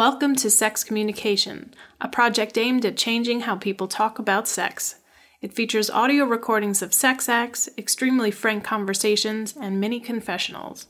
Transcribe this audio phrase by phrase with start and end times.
[0.00, 4.94] Welcome to Sex Communication, a project aimed at changing how people talk about sex.
[5.42, 10.86] It features audio recordings of sex acts, extremely frank conversations, and many confessionals.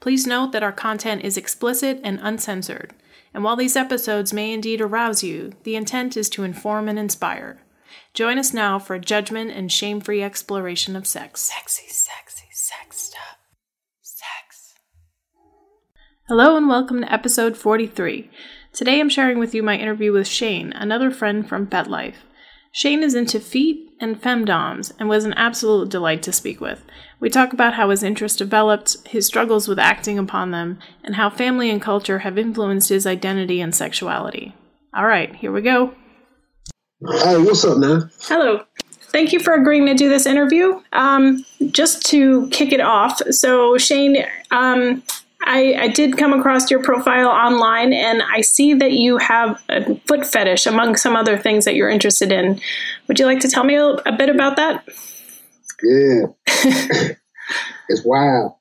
[0.00, 2.94] Please note that our content is explicit and uncensored,
[3.34, 7.60] and while these episodes may indeed arouse you, the intent is to inform and inspire.
[8.14, 11.42] Join us now for a judgment and shame free exploration of sex.
[11.42, 13.20] Sexy, sex stuff.
[14.00, 14.74] Sex.
[16.28, 18.28] Hello, and welcome to episode 43.
[18.72, 22.16] Today I'm sharing with you my interview with Shane, another friend from FetLife.
[22.72, 26.82] Shane is into feet and femdoms and was an absolute delight to speak with.
[27.20, 31.30] We talk about how his interest developed, his struggles with acting upon them, and how
[31.30, 34.52] family and culture have influenced his identity and sexuality.
[34.92, 35.94] All right, here we go.
[37.08, 38.10] Hey, what's up, man?
[38.22, 38.64] Hello.
[39.12, 40.80] Thank you for agreeing to do this interview.
[40.92, 45.04] Um, just to kick it off, so Shane, um,
[45.42, 49.94] I, I, did come across your profile online, and I see that you have a
[50.06, 52.60] foot fetish among some other things that you're interested in.
[53.06, 54.84] Would you like to tell me a, a bit about that?
[55.82, 56.26] Yeah,
[57.88, 58.54] it's wild.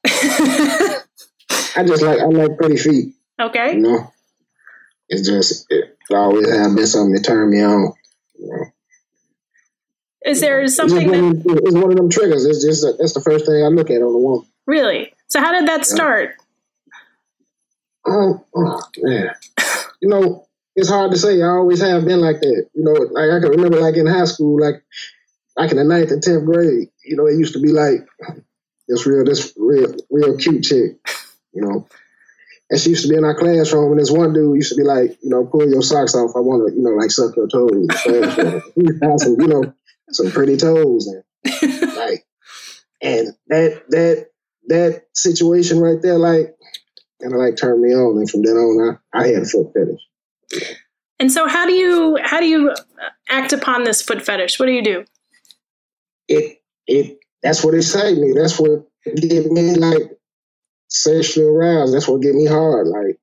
[1.76, 3.16] I just like I like pretty feet.
[3.40, 3.74] Okay.
[3.76, 4.14] You know,
[5.10, 7.94] it's just it always have been something to turn me on.
[8.38, 8.66] You know.
[10.26, 12.46] Is there something it's that it's one of them triggers?
[12.46, 14.48] It's just that's the first thing I look at on the woman.
[14.66, 15.14] Really?
[15.28, 16.36] So how did that start?
[18.08, 19.32] Oh, oh man.
[20.02, 21.42] you know, it's hard to say.
[21.42, 22.70] I always have been like that.
[22.74, 24.84] You know, like I can remember like in high school, like
[25.56, 28.06] like in the ninth and tenth grade, you know, it used to be like
[28.88, 30.98] this real this real real cute chick,
[31.54, 31.88] you know.
[32.70, 34.84] And she used to be in our classroom, and this one dude used to be
[34.84, 36.36] like, you know, pull your socks off.
[36.36, 37.88] I want to, you know, like suck your toes.
[38.76, 39.74] he had some, you know,
[40.10, 41.24] some pretty toes, and
[41.96, 42.26] like,
[43.02, 44.28] and that that
[44.68, 46.56] that situation right there, like,
[47.26, 49.74] kind of like turned me on, and from then on, I, I had a foot
[49.74, 50.02] fetish.
[51.20, 52.76] And so, how do you how do you uh,
[53.30, 54.60] act upon this foot fetish?
[54.60, 55.06] What do you do?
[56.28, 58.34] It it that's what excites me.
[58.34, 60.20] That's what get me like
[60.88, 61.96] sexually aroused.
[61.96, 62.88] That's what get me hard.
[62.88, 63.20] Like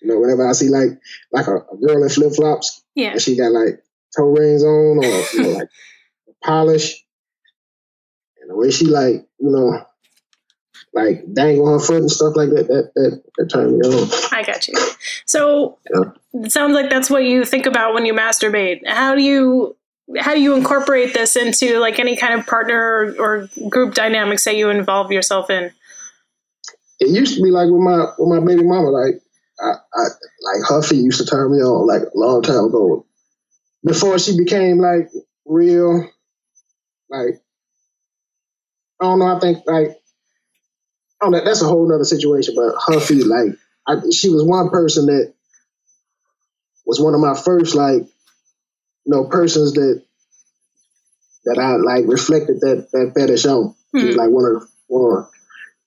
[0.00, 1.00] you know, whenever I see like
[1.32, 3.82] like a, a girl in flip flops, yeah, and she got like
[4.16, 5.68] toe rings on or you know, like
[6.44, 7.04] polish,
[8.40, 9.86] and the way she like you know
[10.94, 12.68] like dangle her foot and stuff like that.
[12.68, 14.08] That that, that turned me on.
[14.32, 14.74] I got you.
[15.26, 16.10] So yeah.
[16.44, 18.86] it sounds like that's what you think about when you masturbate.
[18.86, 19.76] How do you
[20.18, 24.44] how do you incorporate this into like any kind of partner or, or group dynamics
[24.44, 25.70] that you involve yourself in?
[27.00, 29.14] It used to be like with my with my baby mama, like
[29.60, 33.06] I, I like her feet used to turn me on like a long time ago.
[33.84, 35.08] Before she became like
[35.44, 36.08] real,
[37.10, 37.42] like
[39.00, 39.36] I don't know.
[39.36, 40.01] I think like
[41.22, 42.54] oh, that, that's a whole other situation.
[42.56, 43.56] But her feet, like,
[43.86, 45.32] I, she was one person that
[46.84, 50.02] was one of my first, like, you know, persons that
[51.44, 53.74] that I like reflected that that fetish on.
[53.96, 54.20] She was hmm.
[54.20, 55.26] like one of one,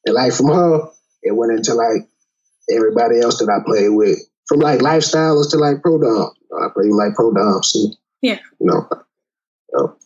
[0.05, 0.89] and like from her,
[1.23, 2.07] it went into like
[2.69, 6.31] everybody else that I played with, from like lifestyles to like pro dom.
[6.61, 7.79] I played like pro dom, so
[8.21, 9.97] yeah, you know, you know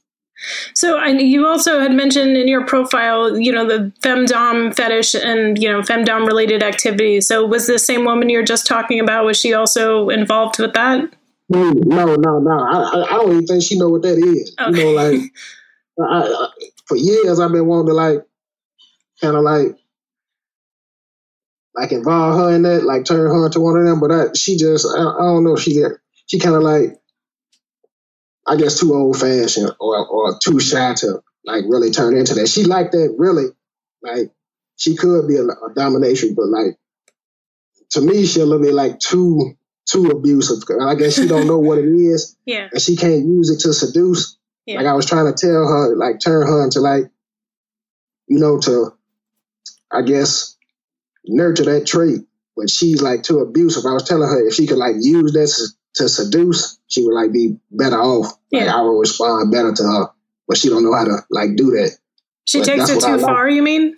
[0.74, 5.62] so I, you also had mentioned in your profile, you know, the femdom fetish and
[5.62, 7.28] you know femdom related activities.
[7.28, 9.26] So was the same woman you're just talking about?
[9.26, 11.10] Was she also involved with that?
[11.52, 12.52] Mm, no, no, no.
[12.52, 14.56] I, I don't even think she know what that is.
[14.60, 14.78] Okay.
[14.78, 15.32] You know, like
[16.00, 16.48] I, I,
[16.86, 18.26] for years I've been wanting to like
[19.22, 19.76] kind of like
[21.76, 24.00] like involve her in that, like turn her into one of them.
[24.00, 25.56] But I, she just I, I don't know.
[25.56, 25.82] She
[26.28, 26.99] she kind of like
[28.50, 32.50] I guess too old fashioned or or too shy to like really turn into that.
[32.50, 33.46] She liked that really,
[34.02, 34.32] like
[34.76, 36.78] she could be a, a domination, but like
[37.92, 39.54] to me, she a little bit like too
[39.86, 40.64] too abusive.
[40.82, 43.74] I guess she don't know what it is, yeah, and she can't use it to
[43.74, 44.36] seduce.
[44.66, 44.78] Yeah.
[44.78, 47.04] Like I was trying to tell her, like turn her into like,
[48.28, 48.94] you know, to
[49.92, 50.58] I guess
[51.24, 52.22] nurture that trait,
[52.58, 53.86] but she's like too abusive.
[53.86, 55.50] I was telling her if she could like use that
[55.96, 58.34] to seduce, she would like be better off.
[58.52, 58.76] Like yeah.
[58.76, 60.08] I would respond better to her,
[60.48, 61.98] but she don't know how to like do that.
[62.46, 63.22] She but takes it too like.
[63.22, 63.50] far.
[63.50, 63.96] You mean?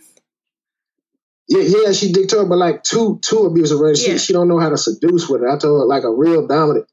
[1.47, 3.79] Yeah, yeah, she did to her, but like too too abusive.
[3.79, 3.97] Right?
[3.97, 5.49] She she don't know how to seduce with it.
[5.49, 6.87] I told her like a real dominant,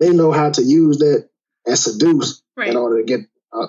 [0.00, 1.28] they know how to use that
[1.66, 2.68] and seduce right.
[2.68, 3.20] in order to get,
[3.52, 3.68] uh,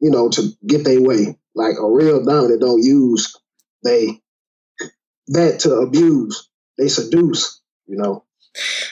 [0.00, 1.38] you know, to get their way.
[1.54, 3.36] Like a real dominant don't use
[3.84, 4.20] they
[5.28, 6.48] that to abuse.
[6.78, 7.60] They seduce.
[7.86, 8.24] You know.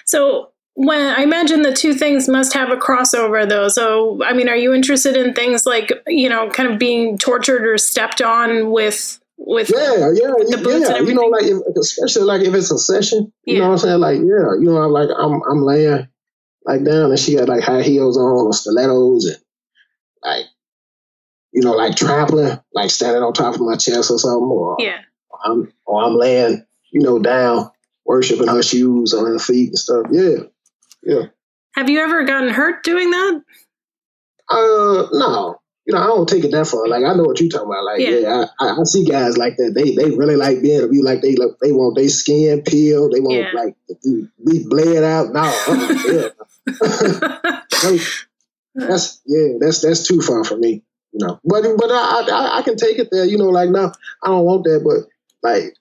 [0.05, 3.69] So when I imagine the two things must have a crossover though.
[3.69, 7.67] So, I mean, are you interested in things like, you know, kind of being tortured
[7.67, 10.99] or stepped on with with Yeah, yeah, yeah.
[10.99, 13.33] You know, like if, especially like if it's a session.
[13.45, 14.01] You know what I'm saying?
[14.01, 16.09] Like, yeah, you know, I'm like I'm I'm laying
[16.65, 19.39] like down, and she got like high heels on or stilettos, and
[20.23, 20.47] like
[21.53, 25.01] you know, like trampling, like standing on top of my chest or something, or yeah.
[25.45, 27.71] I'm or I'm laying, you know, down,
[28.05, 30.07] worshiping her shoes on her feet and stuff.
[30.11, 30.45] Yeah,
[31.03, 31.25] yeah.
[31.75, 33.43] Have you ever gotten hurt doing that?
[34.49, 36.87] Uh, no, you know, I don't take it that far.
[36.87, 37.85] Like I know what you're talking about.
[37.85, 38.19] Like, Yeah.
[38.19, 39.73] yeah, I, I, see guys like that.
[39.75, 43.13] They they really like being you like they look, they want their skin peeled.
[43.13, 43.51] They want Yeah.
[43.55, 45.33] like to be bled out.
[45.33, 45.43] No,
[47.93, 47.99] yeah.
[48.75, 50.83] That's yeah, that's that's too far for me.
[51.13, 53.27] You know, but but I, I I can take it there.
[53.27, 54.81] You know, like no, I don't want that.
[54.83, 55.11] But
[55.47, 55.75] like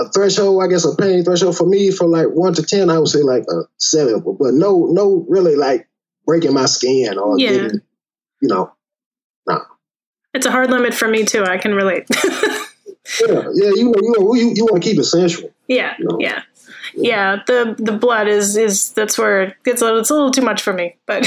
[0.00, 2.98] a threshold, I guess a pain threshold for me from like one to ten, I
[2.98, 4.20] would say like a seven.
[4.20, 5.88] But, no, no, really like
[6.26, 7.50] breaking my skin or Yeah.
[7.52, 7.80] getting,
[8.42, 8.72] you know,
[9.46, 9.60] No.
[10.34, 11.44] it's a hard limit for me too.
[11.44, 12.06] I can relate.
[13.26, 13.70] yeah, yeah.
[13.74, 15.50] You know, you know, you, you want to keep it sensual.
[15.68, 16.18] yeah, No.
[16.20, 16.42] yeah,
[16.94, 17.36] yeah.
[17.46, 20.60] The the blood is is that's where it gets a, it's a little too much
[20.62, 20.96] for me.
[21.06, 21.24] But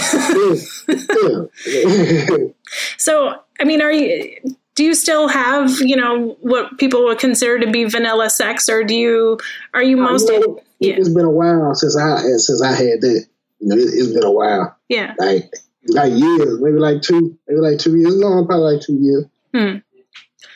[0.87, 2.37] Yeah, yeah.
[2.97, 4.37] so I mean, are you?
[4.79, 8.81] Do you still have you know what people would consider to be vanilla sex, or
[8.85, 9.37] do you
[9.73, 10.93] are you most You know, yeah.
[10.93, 13.25] It's been a while since I since I had that.
[13.59, 14.77] You know, it, it's been a while.
[14.87, 15.15] yeah?
[15.17, 15.51] like
[15.89, 18.17] like years, maybe like two, maybe like two years.
[18.17, 19.25] No, probably like two years.
[19.53, 19.77] Hmm.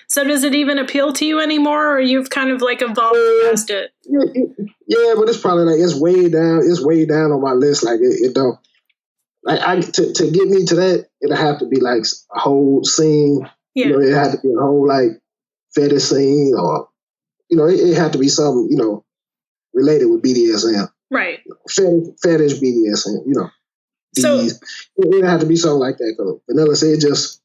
[0.07, 3.69] So does it even appeal to you anymore, or you've kind of like evolved past
[3.71, 3.91] it?
[4.05, 6.61] Yeah, it- yeah, but it's probably like it's way down.
[6.63, 7.83] It's way down on my list.
[7.83, 8.57] Like it, it don't.
[9.43, 12.85] Like I to to get me to that, it'll have to be like a whole
[12.85, 13.49] scene.
[13.75, 15.19] Yeah, You know, it had to be a whole like
[15.75, 16.89] fetish scene, or
[17.49, 19.03] you know, it, it had to be something you know
[19.73, 21.39] related with BDSM, right.
[21.69, 23.25] fetish, fetish BDSM.
[23.25, 23.49] You know,
[24.15, 24.53] So- it,
[24.97, 26.39] it had to be something like that.
[26.49, 27.41] Vanilla said just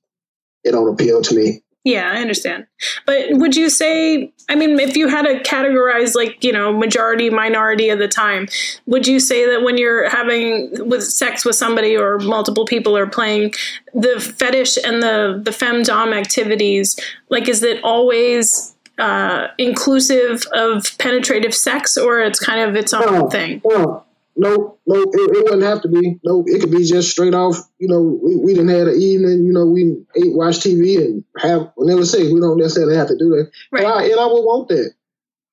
[0.65, 1.63] it don't appeal to me.
[1.85, 2.67] Yeah, I understand.
[3.07, 7.31] But would you say, I mean, if you had to categorize like, you know, majority,
[7.31, 8.49] minority of the time,
[8.87, 13.07] would you say that when you're having with sex with somebody or multiple people are
[13.07, 13.55] playing
[13.95, 16.99] the fetish and the, the femdom activities,
[17.31, 23.21] like, is it always uh, inclusive of penetrative sex or it's kind of its own
[23.21, 23.63] No, thing?
[23.65, 24.05] No,
[24.39, 26.21] no, no, it, it wouldn't have to be.
[26.23, 27.57] No, it could be just straight off.
[27.79, 29.45] You know, we, we didn't have an evening.
[29.45, 32.33] You know, we ate, watch TV, and have vanilla sex.
[32.33, 33.51] We don't necessarily have to do that.
[33.73, 33.85] Right.
[33.85, 34.93] And, I, and I would want that.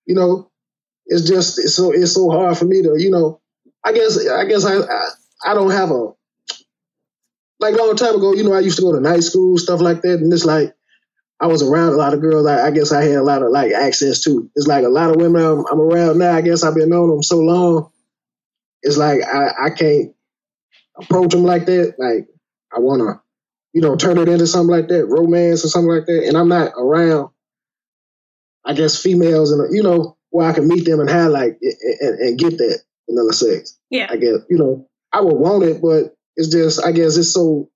[0.06, 0.52] You know,
[1.08, 2.94] it's just it's so it's so hard for me to.
[2.96, 3.42] You know,
[3.84, 5.10] I guess I guess I I,
[5.48, 6.14] I don't have a
[7.60, 8.36] like a long time ago.
[8.36, 10.74] You know, I used to go to night school stuff like that, and it's like.
[11.38, 12.48] I was around a lot of girls.
[12.48, 14.50] I, I guess I had a lot of like access to.
[14.56, 16.34] It's like a lot of women I'm, I'm around now.
[16.34, 17.92] I guess I've been knowing them so long
[18.86, 20.14] it's like I, I can't
[20.98, 21.96] approach them like that.
[21.98, 22.28] Like
[22.72, 23.20] I want to,
[23.74, 26.26] you know, turn it into something like that, romance or something like that.
[26.28, 27.30] And I'm not around,
[28.64, 31.76] I guess, females and you know where I can meet them and have like and,
[32.00, 33.78] and, and get that vanilla sex.
[33.90, 34.08] Yeah.
[34.10, 37.70] I guess you know I would want it, but it's just I guess it's so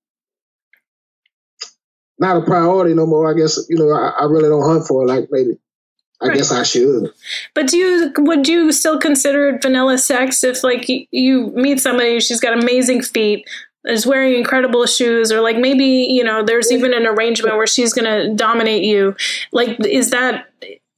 [2.20, 3.30] not a priority no more.
[3.30, 5.58] I guess you know I, I really don't hunt for it like maybe.
[6.22, 6.38] I Right.
[6.38, 7.14] guess I should.
[7.56, 12.20] But do you would you still consider it vanilla sex if like you meet somebody
[12.20, 13.48] she's got amazing feet
[13.86, 17.94] is wearing incredible shoes or like maybe you know there's even an arrangement where she's
[17.94, 19.16] going to dominate you
[19.54, 20.50] like is that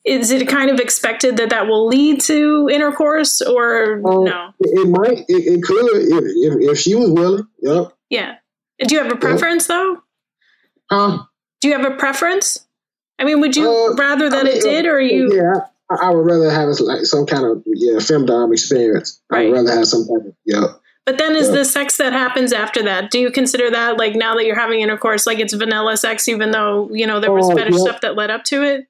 [0.03, 4.79] is it kind of expected that that will lead to intercourse or Um, no It,
[4.79, 5.19] it might.
[5.27, 6.23] It, it could if,
[6.63, 7.47] if if she was willing.
[7.61, 7.93] Yep.
[8.09, 8.35] yeah
[8.87, 10.01] do you have a preference though
[10.89, 11.19] Huh?
[11.61, 12.65] do you have a preference
[13.21, 16.07] i mean would you Uh, rather that I mean, it did or you Yeah, I,
[16.07, 19.21] I would rather have like some kind of yeah femdom experience.
[19.31, 20.67] I would rather have some kind of yeah.
[21.05, 21.55] But then is Yeah.
[21.55, 23.09] the sex that happens after that?
[23.11, 26.51] Do you consider that like now that you're having intercourse, like it's vanilla sex, even
[26.51, 27.83] though you know there was Oh, fetish yeah.
[27.85, 28.87] stuff that led up to it?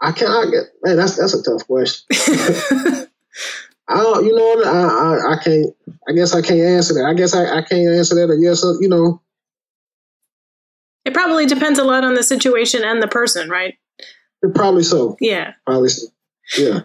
[0.00, 0.30] I can't.
[0.30, 0.96] I get man.
[0.96, 2.06] That's that's a tough question.
[3.88, 4.24] I don't.
[4.24, 4.62] You know.
[4.64, 5.66] I, I I can't.
[6.08, 7.04] I guess I can't answer that.
[7.06, 8.30] I guess I, I can't answer that.
[8.30, 8.64] Or yes.
[8.64, 9.20] Or, you know.
[11.04, 13.74] It probably depends a lot on the situation and the person, right?
[14.54, 15.16] Probably so.
[15.20, 15.54] Yeah.
[15.66, 16.08] Probably so.
[16.58, 16.80] Yeah.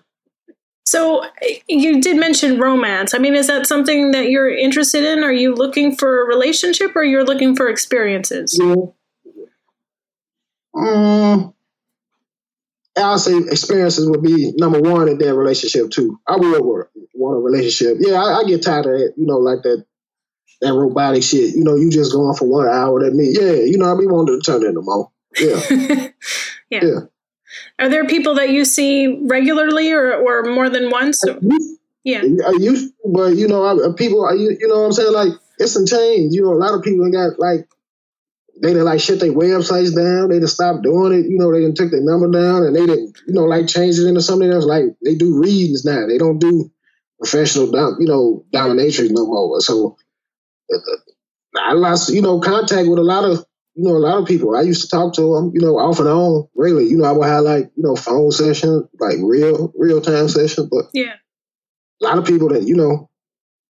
[0.86, 1.25] So
[1.67, 3.13] you did mention romance.
[3.13, 5.21] I mean, is that something that you're interested in?
[5.24, 8.57] Are you looking for a relationship or you're looking for experiences?
[10.74, 11.53] Um,
[12.95, 16.19] I'll say experiences would be number one in that relationship too.
[16.25, 17.97] I would want a relationship.
[18.00, 19.86] Yeah, I, I get tired of it, You know, like that
[20.61, 21.55] that robotic shit.
[21.55, 23.03] You know, you just going for one hour.
[23.03, 23.33] That me.
[23.37, 25.11] Yeah, you know, I be wanting to turn into more.
[25.39, 25.59] Yeah,
[26.69, 26.83] yeah.
[26.83, 26.99] yeah.
[27.79, 31.23] Are there people that you see regularly or, or more than once?
[32.03, 32.21] Yeah.
[32.21, 35.13] I used, but you know, I, people, I, you know what I'm saying?
[35.13, 36.33] Like, it's some change.
[36.33, 37.67] You know, a lot of people got like,
[38.61, 40.29] they didn't like shut their websites down.
[40.29, 41.29] They just stop doing it.
[41.29, 43.99] You know, they didn't took their number down and they didn't, you know, like change
[43.99, 44.65] it into something else.
[44.65, 46.07] Like they do readings now.
[46.07, 46.71] They don't do
[47.19, 49.59] professional, dom- you know, dominatrix no more.
[49.59, 50.06] So uh,
[51.57, 53.45] I lost, you know, contact with a lot of,
[53.75, 54.55] you know, a lot of people.
[54.55, 56.86] I used to talk to them, you know, off and on, really.
[56.86, 60.67] You know, I would have like, you know, phone sessions, like real, real time sessions.
[60.69, 61.13] But yeah,
[62.01, 63.09] a lot of people that, you know,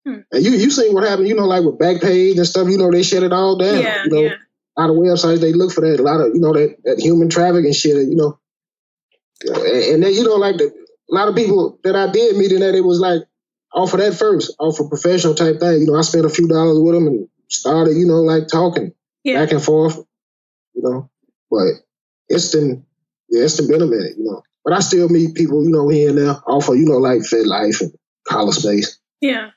[0.05, 0.19] Hmm.
[0.33, 2.91] and you you seen what happened, you know, like with Backpage and stuff, you know,
[2.91, 3.81] they shut it all down.
[3.81, 4.35] yeah, you know, yeah.
[4.77, 6.01] a lot of websites they look for that.
[6.01, 8.09] A lot of you know that, that human trafficking and shit.
[8.09, 8.39] You know,
[9.45, 9.57] and,
[9.95, 12.63] and then you know like the, a lot of people that I did meet in
[12.63, 13.23] that it was like
[13.75, 15.81] off of that first, off of professional type thing.
[15.81, 18.93] You know, I spent a few dollars with them and started you know like talking
[19.25, 19.43] Yeah.
[19.45, 19.97] back and forth.
[20.75, 21.11] You know,
[21.51, 21.69] but
[22.29, 22.85] it's been
[23.29, 24.17] yeah, it's been a minute.
[24.19, 26.85] You know, but I still meet people you know here and there off of you
[26.87, 27.93] know like FetLife and
[28.29, 28.99] Collar Space.
[29.21, 29.51] Yeah.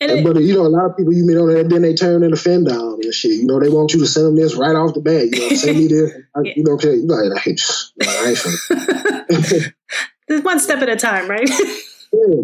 [0.00, 1.82] And And, it, but you know, a lot of people you meet on there, then
[1.82, 3.32] they turn into findom and shit.
[3.32, 5.28] You know, they want you to send them this right off the bat.
[5.30, 6.12] You know, send me this.
[6.34, 6.52] I, Yeah.
[6.56, 9.70] You know, okay, you like, hey, just, man, I
[10.30, 11.48] ain't one step at a time, right?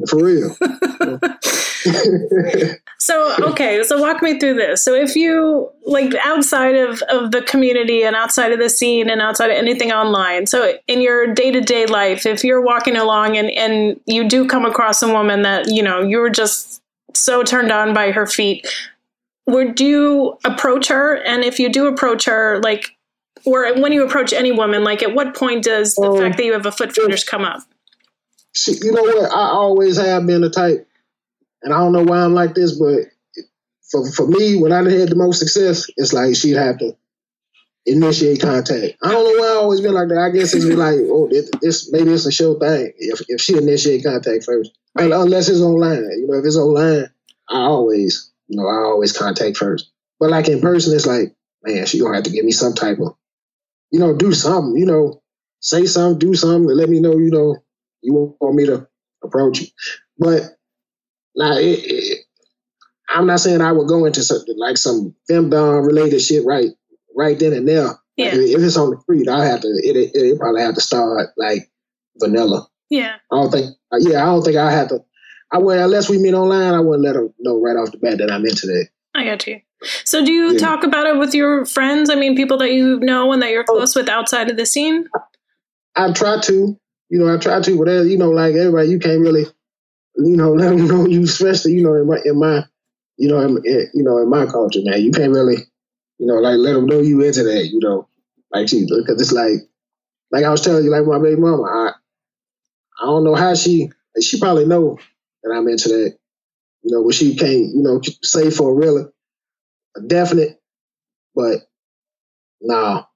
[0.09, 0.57] For real.
[3.01, 4.85] So okay, so walk me through this.
[4.85, 9.23] So if you like outside of of the community and outside of the scene and
[9.23, 13.39] outside of anything online, so in your day to day life, if you're walking along
[13.39, 16.83] and and you do come across a woman that you know you were just
[17.15, 18.67] so turned on by her feet,
[19.47, 21.15] would you approach her?
[21.25, 22.95] And if you do approach her, like,
[23.45, 26.45] or when you approach any woman, like, at what point does the Um, fact that
[26.45, 27.61] you have a foot fetish come up?
[28.67, 29.31] You know what?
[29.33, 30.87] I always have been the type,
[31.62, 33.05] and I don't know why I'm like this, but
[33.91, 36.97] for for me, when I had the most success, it's like she'd have to
[37.87, 38.97] initiate contact.
[39.03, 40.19] I don't know why I always been like that.
[40.19, 42.93] I guess it's been like, oh, this, this maybe it's a show thing.
[42.99, 45.11] If if she initiate contact first, Right.
[45.11, 46.03] unless it's online.
[46.19, 47.11] You know, if it's online,
[47.49, 49.91] I always, you know, I always contact first.
[50.21, 52.99] But like in person, it's like, man, she gonna have to give me some type
[52.99, 53.15] of,
[53.91, 54.77] you know, do something.
[54.77, 55.23] You know,
[55.61, 57.17] say something, do something, let me know.
[57.17, 57.57] You know,
[58.02, 58.87] you want me to
[59.23, 59.67] approach you.
[60.19, 60.43] But
[61.37, 62.19] now, it, it,
[63.09, 66.71] I'm not saying I would go into something like some femdom related shit right,
[67.17, 67.85] right then and there.
[67.87, 69.69] Like, Yeah, if it's on the street, I have to.
[69.69, 71.71] It, it, probably have to start like
[72.19, 72.67] vanilla.
[72.90, 73.67] yeah, I don't think.
[73.93, 75.05] Uh, yeah, I don't think I have to.
[75.52, 76.75] I would unless we meet online.
[76.75, 78.88] I wouldn't let her know right off the bat that I'm into that.
[79.14, 79.61] I got you.
[80.05, 80.59] So do you Yeah.
[80.59, 82.11] talk about it with your friends?
[82.11, 83.76] I mean, people that you know and that you're Oh.
[83.76, 85.09] close with outside of the scene?
[85.97, 86.78] I try to,
[87.09, 89.45] you know, I try to, but uh, you know, like everybody, you can't really,
[90.17, 92.65] you know, let them know you, especially, you know, in my, in my,
[93.17, 95.57] you know, in, in, you know, in my culture, man, you can't really,
[96.19, 98.09] you know, like let them know you into that, you know,
[98.53, 99.69] like she, because it's like,
[100.31, 101.91] like I was telling you, like my baby mama, I,
[103.00, 104.99] I don't know how she, she probably know
[105.43, 106.19] that I'm into that,
[106.83, 109.12] you know, but she can't, you know, say for a real,
[109.97, 110.61] a definite,
[111.35, 111.61] but
[112.61, 113.07] no,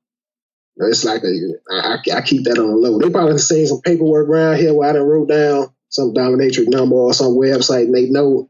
[0.77, 2.99] it's like a, I, I- keep that on the low.
[2.99, 6.97] They probably seen some paperwork around here where I done wrote down some dominatrix number
[6.97, 8.49] or some website and they know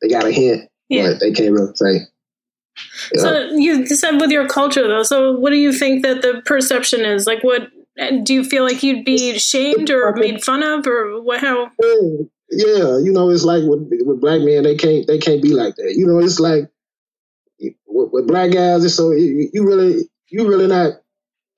[0.00, 1.10] they got a hint, Yeah.
[1.10, 2.00] but they can't really say.
[3.14, 3.20] Yeah.
[3.20, 5.02] So you said with your culture though.
[5.02, 7.26] So what do you think that the perception is?
[7.26, 7.68] Like, what
[8.24, 11.40] do you feel like you'd be shamed or made fun of, or what?
[11.40, 11.70] How?
[11.80, 11.96] Yeah,
[12.50, 15.76] yeah, you know, it's like with with black men, they can't they can't be like
[15.76, 15.94] that.
[15.96, 16.68] You know, it's like
[17.86, 20.94] with, with black guys, it's so you, you really you really not,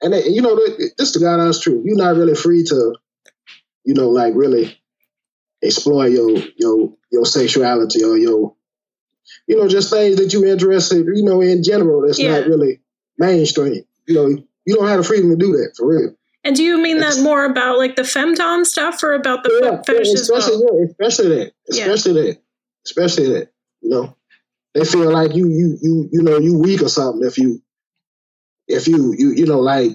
[0.02, 0.56] and they, you know,
[0.98, 1.84] this the God honest truth.
[1.84, 2.94] You're not really free to,
[3.84, 4.78] you know, like really
[5.62, 8.54] explore your your your sexuality or your,
[9.46, 12.06] you know, just things that you're interested, you know, in general.
[12.06, 12.38] That's Yeah.
[12.40, 12.80] not really
[13.18, 13.84] mainstream.
[14.06, 14.26] You know,
[14.66, 16.14] you don't have the freedom to do that for real.
[16.44, 19.82] And do you mean that more about like the femdom stuff, or about the yeah,
[19.82, 20.78] fetish especially, well?
[20.78, 21.86] yeah, especially that, Yeah.
[21.86, 22.38] especially that,
[22.84, 23.48] especially that.
[23.80, 24.16] You know,
[24.74, 27.60] they feel like you, you, you, you know, you weak or something if you,
[28.68, 29.92] if you, you, you know, like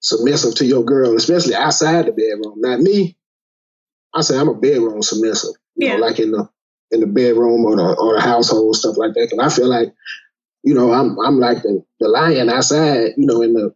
[0.00, 2.54] submissive to your girl, especially outside the bedroom.
[2.58, 3.16] Not me.
[4.14, 5.54] I say I'm a bedroom submissive.
[5.74, 5.96] You Yeah.
[5.96, 6.48] know, like in the
[6.92, 9.28] in the bedroom or the or the household stuff like that.
[9.30, 9.92] Because I feel like,
[10.62, 13.12] you know, I'm I'm like the, the lion outside.
[13.16, 13.74] You know, in the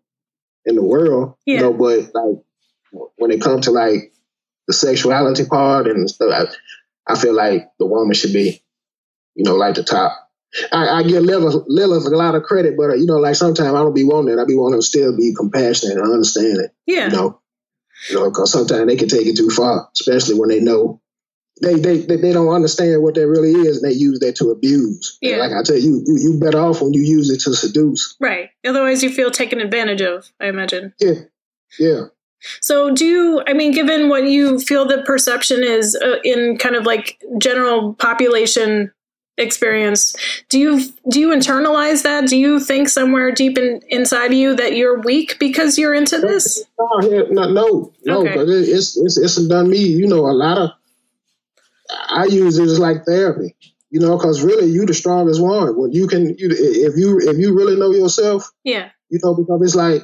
[0.64, 1.34] in the world.
[1.46, 1.56] Yeah.
[1.56, 4.12] You know, but like when it comes to like
[4.66, 8.62] the sexuality part and stuff, I, I feel like the woman should be,
[9.34, 10.29] you know, like the top.
[10.72, 13.68] I, I give Lilith, Lilith a lot of credit, but uh, you know, like sometimes
[13.68, 14.40] I don't be wanting it.
[14.40, 16.72] I be wanting to still be compassionate and understand it.
[16.86, 17.40] Yeah, You know,
[18.08, 21.00] you know, because sometimes they can take it too far, especially when they know
[21.62, 24.50] they they they, they don't understand what that really is, and they use that to
[24.50, 25.18] abuse.
[25.20, 25.36] Yeah.
[25.36, 28.16] like I tell you, you you better off when you use it to seduce.
[28.20, 28.50] right.
[28.66, 30.32] Otherwise, you feel taken advantage of.
[30.40, 30.94] I imagine.
[30.98, 31.20] Yeah,
[31.78, 32.04] yeah.
[32.62, 36.74] So, do you, I mean, given what you feel the perception is uh, in kind
[36.74, 38.90] of like general population
[39.40, 40.14] experience
[40.48, 42.28] do you do you internalize that?
[42.28, 46.18] Do you think somewhere deep in, inside of you that you're weak because you're into
[46.18, 46.62] this?
[46.78, 48.34] no no no, Okay.
[48.34, 49.78] but it, it's it's it's done me.
[49.78, 50.70] You know a lot of
[52.08, 53.56] i use it as like therapy
[53.90, 55.76] you know because really you the strongest one.
[55.76, 58.90] When you can you, if you if you really know yourself yeah.
[59.08, 60.02] you know because it's like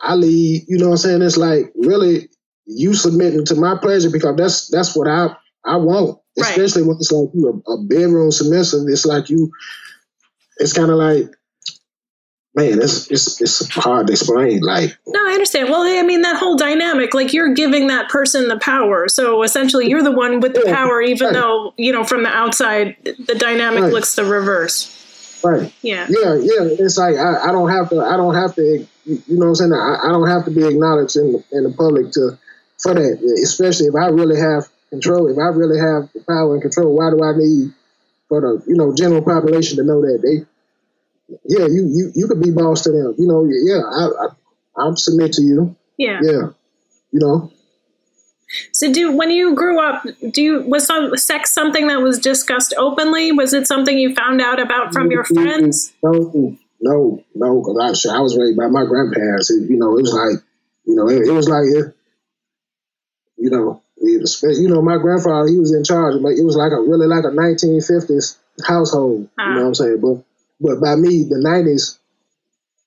[0.00, 1.22] i lead you know what i'm saying?
[1.22, 2.28] It's like really
[2.66, 5.34] you submitting to my pleasure because that's that's what i
[5.64, 6.50] i want Right.
[6.50, 9.50] especially when it's like you a, a bedroom submissive it's like you
[10.58, 11.26] it's kind of like
[12.54, 16.36] man it's it's it's hard to explain like no i understand well i mean that
[16.36, 20.54] whole dynamic like you're giving that person the power so essentially you're the one with
[20.54, 21.34] the Yeah, power even right.
[21.34, 23.92] though you know from the outside the dynamic Right.
[23.92, 26.76] looks the reverse right yeah Yeah, yeah.
[26.78, 28.00] It's like I, I don't have to.
[28.00, 28.86] I don't have to.
[29.04, 29.72] You know what I'm saying?
[29.72, 32.38] I, I don't have to be acknowledged in the, in the public to
[32.78, 33.18] for that.
[33.42, 35.32] Especially if I really have control.
[35.32, 37.72] If I really have the power and control, why do I need
[38.28, 40.44] for the you know general population to know that they?
[41.48, 43.16] Yeah, you you you could be boss to them.
[43.16, 43.80] You know, yeah.
[43.80, 45.74] I, I I'm submit to you.
[45.96, 46.52] yeah Yeah,
[47.10, 47.50] you know.
[48.72, 52.74] So, do when you grew up, do you was some, sex something that was discussed
[52.76, 53.32] openly?
[53.32, 55.42] Was it something you found out about from your mm-hmm.
[55.42, 55.92] friends?
[56.02, 57.60] No, no, no.
[57.60, 59.50] Because I, I was raised by my grandparents.
[59.50, 60.44] It, you know, it was like,
[60.84, 61.96] you know, it, it was like, it,
[63.38, 66.20] you know, you know, my grandfather he was in charge.
[66.22, 69.28] But it was like a really like a 1950s household.
[69.38, 69.48] Ah.
[69.48, 70.00] You know what I'm saying?
[70.00, 70.24] But
[70.60, 71.98] but by me, the 90s,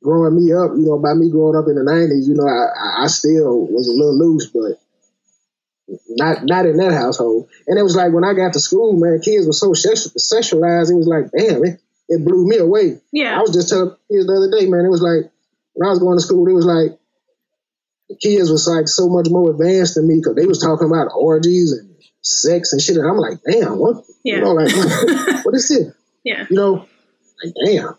[0.03, 2.67] growing me up, you know, by me growing up in the 90s, you know, I,
[2.71, 4.79] I- I still was a little loose, but
[6.09, 7.47] not not in that household.
[7.67, 10.91] And it was like when I got to school, man, kids were so sexualized.
[10.91, 11.79] It was like, damn, it,
[12.09, 12.99] it blew me away.
[13.11, 13.37] Yeah.
[13.37, 14.85] I was just telling kids the other day, man.
[14.85, 15.31] It was like
[15.73, 16.97] when I was going to school, it was like
[18.09, 21.11] the kids was like so much more advanced than me because they was talking about
[21.15, 22.97] orgies and sex and shit.
[22.97, 24.03] And I'm like, damn, what?
[24.23, 24.35] Yeah.
[24.35, 24.75] You know, like
[25.45, 25.93] what is this?
[26.23, 26.45] Yeah.
[26.49, 26.87] You know,
[27.43, 27.95] like damn.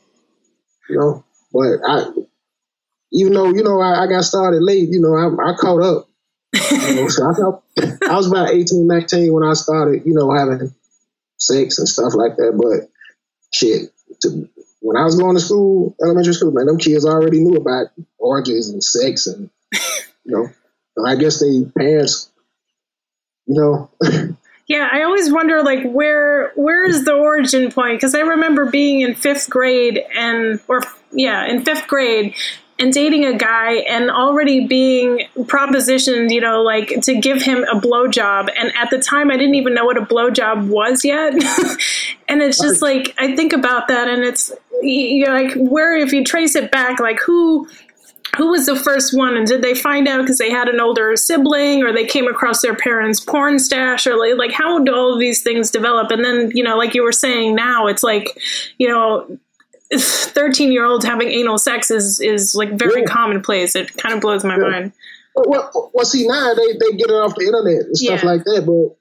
[0.88, 2.06] You know, but I,
[3.12, 6.08] even though you know I, I got started late, you know I, I caught up.
[6.70, 7.64] You know, so I, felt,
[8.08, 10.75] I was about 18, 19 when I started, you know, having
[11.36, 12.52] sex and stuff like that.
[12.56, 12.88] But
[13.52, 13.90] shit,
[14.22, 14.48] to,
[14.81, 18.70] when I was going to school, elementary school, man, them kids already knew about orgies
[18.70, 19.79] and sex and, you
[20.26, 20.48] know,
[21.05, 22.31] I guess they parents,
[23.46, 23.90] you know,
[24.68, 27.98] Yeah, I always wonder like where where is the origin point?
[27.98, 32.35] Because I remember being in fifth grade and or yeah, in fifth grade
[32.79, 37.81] and dating a guy and already being propositioned, you know, like to give him a
[37.81, 38.50] blowjob.
[38.59, 41.33] And at the time, I didn't even know what a blowjob was yet.
[42.29, 44.52] and it's just like I think about that, and it's
[44.83, 47.68] you know, like where if you trace it back, like who
[48.37, 51.16] who was the first one and did they find out because they had an older
[51.16, 55.14] sibling or they came across their parents porn stash or like, like how do all
[55.14, 58.38] of these things develop and then you know like you were saying now it's like
[58.79, 59.27] you know
[59.94, 63.07] 13 year olds having anal sex is is like very Yeah.
[63.07, 64.68] commonplace it kind of blows my Yeah.
[64.68, 64.92] mind
[65.38, 68.29] well, well, see now they, they get it off the internet and stuff Yeah.
[68.31, 68.96] like that, but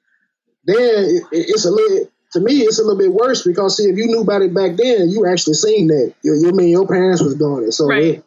[0.65, 3.83] then it, it- it's a little to me it's a little bit worse because see
[3.85, 6.13] if you knew about it back then, you actually seen that.
[6.23, 8.15] You, you mean your parents was doing it, so Right.
[8.15, 8.24] it-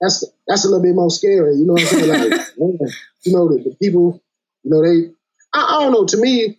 [0.00, 1.56] that's that's a little bit more scary.
[1.56, 2.08] You know what I'm saying?
[2.08, 2.78] Like, man,
[3.24, 4.22] you know the, the people,
[4.62, 5.10] you know they.
[5.52, 6.04] I, I don't know.
[6.04, 6.58] To me,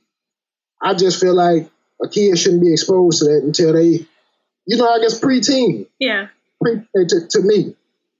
[0.81, 1.69] I just feel like
[2.03, 4.05] a kid shouldn't be exposed to that until they,
[4.65, 6.27] you know, I guess preteen yeah
[6.61, 7.75] pre- eh, to, to me.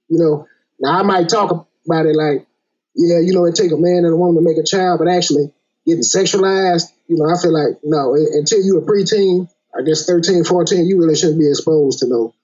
[0.08, 0.46] You know,
[0.80, 2.46] now I might talk about it like,
[2.94, 5.08] yeah, you know, it take a man and a woman to make a child, but
[5.08, 5.52] actually
[5.86, 10.04] getting sexualized, you know, I feel like no, u- until you a preteen, I guess
[10.06, 12.34] 13, 14, you really shouldn't be exposed to no,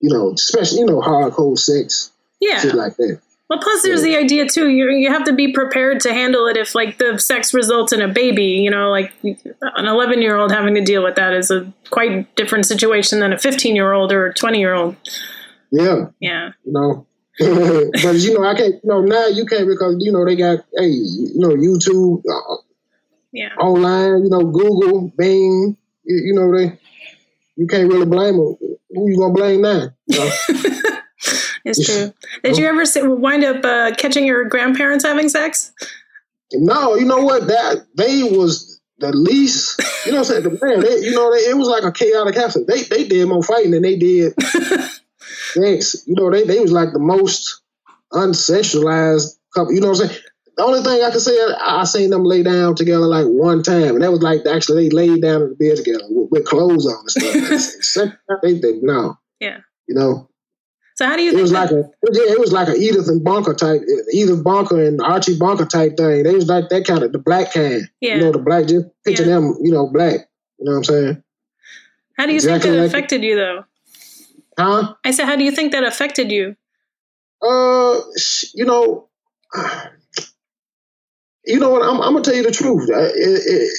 [0.00, 2.10] you know, especially you know, hardcore sex,
[2.40, 3.20] yeah shit like that.
[3.48, 6.56] well plus there's the idea too you, you have to be prepared to handle it
[6.56, 10.50] if like the sex results in a baby you know like an 11 year old
[10.50, 14.12] having to deal with that is a quite different situation than a 15 year old
[14.12, 14.96] or a 20 year old
[15.70, 17.06] Yeah, yeah you know.
[17.40, 18.74] but you know, I can't.
[18.74, 22.56] You know, now you can't because you know they got hey, you know, YouTube, uh,
[23.32, 26.78] yeah online, you know, Google, Bing, you, you know, they
[27.56, 28.56] you can't really blame them.
[28.92, 29.90] Who you gonna blame now?
[30.06, 30.90] You know?
[31.64, 32.12] It's true.
[32.44, 35.72] Did you ever sit, wind up uh, catching your grandparents having sex?
[36.52, 37.46] no, you know what?
[37.46, 39.80] That they was the least.
[40.04, 40.58] You know what I'm saying?
[40.58, 42.66] The man, they, you know, they, it was like a chaotic happening.
[42.66, 44.34] They they did more fighting than they did
[45.20, 46.04] sex.
[46.06, 47.62] You know, they they was like the most
[48.12, 49.72] unsexualized couple.
[49.74, 50.20] You know what I'm saying?
[50.60, 53.62] The only thing I can say, I, I seen them lay down together like one
[53.62, 56.44] time, and that was like actually they laid down in the bed together with, with
[56.44, 58.12] clothes on and stuff.
[58.42, 59.16] They did no.
[59.40, 59.60] Yeah.
[59.88, 60.28] You know,
[60.96, 61.42] So how do you it think?
[61.44, 63.80] was that- like a yeah, it was like a Edith and Bunker type,
[64.12, 66.24] Edith Bunker and Archie Bunker type thing.
[66.24, 67.88] They was like that kind of the black kind.
[68.02, 68.16] Yeah.
[68.16, 68.66] You know, the black.
[68.66, 69.36] Just picture Yeah.
[69.36, 69.56] them.
[69.62, 70.28] You know, black.
[70.58, 71.22] You know what I'm saying?
[72.18, 73.26] How do you exactly think that like affected it.
[73.28, 73.64] you, though?
[74.58, 74.94] Huh?
[75.06, 76.54] I said, how do you think that affected you?
[77.40, 78.00] Uh,
[78.54, 79.08] you know,
[81.44, 81.82] you know what?
[81.82, 82.88] I'm, I'm gonna tell you the truth.
[82.88, 83.72] It, it,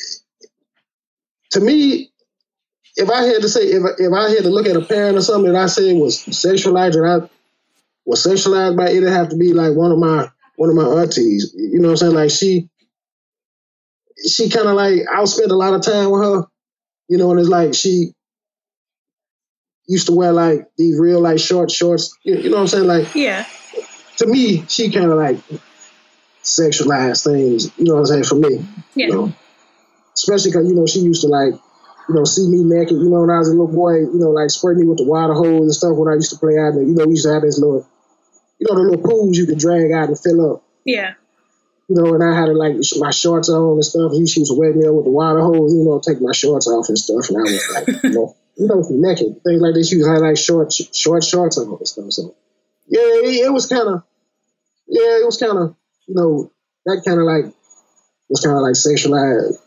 [1.51, 2.11] to me,
[2.95, 5.21] if I had to say, if if I had to look at a parent or
[5.21, 7.29] something that I said was sexualized, and I
[8.05, 11.01] was sexualized by it, it'd have to be like one of my one of my
[11.01, 11.53] aunties.
[11.55, 12.13] You know what I'm saying?
[12.13, 12.69] Like she,
[14.29, 16.43] she kind of like I'll spend a lot of time with her.
[17.07, 18.13] You know, and it's like she
[19.87, 22.17] used to wear like these real like short shorts.
[22.23, 22.87] You, you know what I'm saying?
[22.87, 23.45] Like yeah.
[24.17, 25.39] To me, she kind of like
[26.43, 27.77] sexualized things.
[27.77, 28.23] You know what I'm saying?
[28.23, 29.07] For me, yeah.
[29.07, 29.33] You know?
[30.13, 31.53] Especially because you know she used to like
[32.11, 34.31] you know, see me naked, you know, when I was a little boy, you know,
[34.31, 36.73] like spray me with the water hose and stuff when I used to play out
[36.73, 36.83] there.
[36.83, 37.87] You know, we used to have this little,
[38.59, 40.63] you know, the little pools you could drag out and fill up.
[40.83, 41.13] Yeah.
[41.87, 44.11] You know, and I had to like my shorts on and stuff.
[44.11, 46.67] He used to wet me up with the water hose, you know, take my shorts
[46.67, 47.29] off and stuff.
[47.29, 49.43] And I was like, you know, you know, naked.
[49.43, 49.93] Things like this.
[49.93, 52.11] Was had like short, short shorts on and stuff.
[52.11, 52.35] So,
[52.87, 54.03] yeah, it was kind of,
[54.87, 55.75] yeah, it was kind of,
[56.11, 56.51] you know,
[56.85, 57.53] that kind of like,
[58.29, 59.57] was kind of like sexualized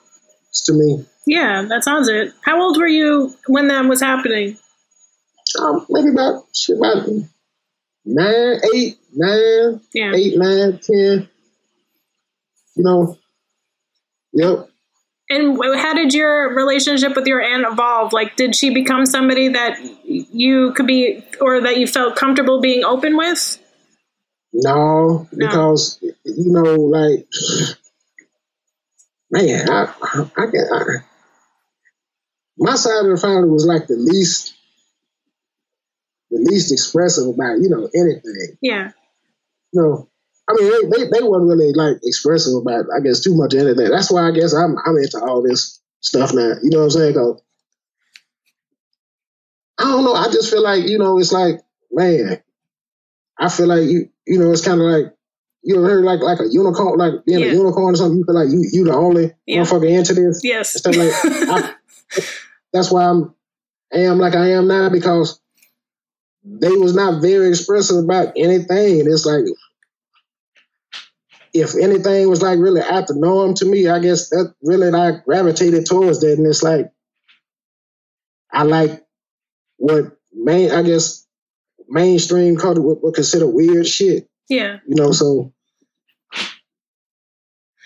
[0.67, 1.07] to me.
[1.27, 2.35] Yeah, that sounds it.
[2.43, 4.59] How old were you when that was happening?
[5.59, 7.09] Um, maybe about about
[8.05, 10.13] nine, eight, nine, yeah.
[10.15, 11.29] eight, nine, ten.
[12.77, 13.19] You know.
[14.35, 14.69] Yep.
[15.31, 18.13] And how did your relationship with your aunt evolve?
[18.13, 22.85] Like, did she become somebody that you could be, or that you felt comfortable being
[22.85, 23.59] open with?
[24.57, 25.47] No, no.
[25.47, 27.27] because you know, like,
[29.29, 30.85] man, I, I, I, I
[32.57, 34.55] my side of the family was like the least
[36.31, 38.57] the least expressive about you know anything.
[38.63, 38.93] Yeah.
[39.73, 40.09] You know,
[40.49, 43.91] I mean they, they, they weren't really like expressive about I guess too much anything.
[43.91, 46.55] That's why I guess I'm I'm into all this stuff now.
[46.63, 47.15] You know what I'm saying?
[47.15, 47.43] Cause
[49.79, 50.15] I don't know.
[50.15, 52.41] I just feel like you know it's like man.
[53.37, 55.15] I feel like you you know it's kind of like
[55.65, 57.47] you ever heard like like a unicorn like being yeah.
[57.47, 58.19] a unicorn or something.
[58.19, 59.63] You feel like you you the only yeah.
[59.63, 60.43] motherfucker into this.
[60.45, 60.75] Yes.
[60.75, 61.75] Stuff like I,
[62.73, 63.35] that's why I'm
[63.93, 65.41] I am like I am now because
[66.45, 69.07] they was not very expressive about anything.
[69.07, 69.45] It's like
[71.55, 75.25] if anything was like really at the norm to me, I guess that really like
[75.25, 76.37] gravitated towards that.
[76.37, 76.93] And it's like
[78.53, 79.03] I like
[79.77, 81.24] what main I guess
[81.89, 84.29] mainstream culture would, would consider weird shit.
[84.49, 84.79] Yeah.
[84.87, 85.53] You know, so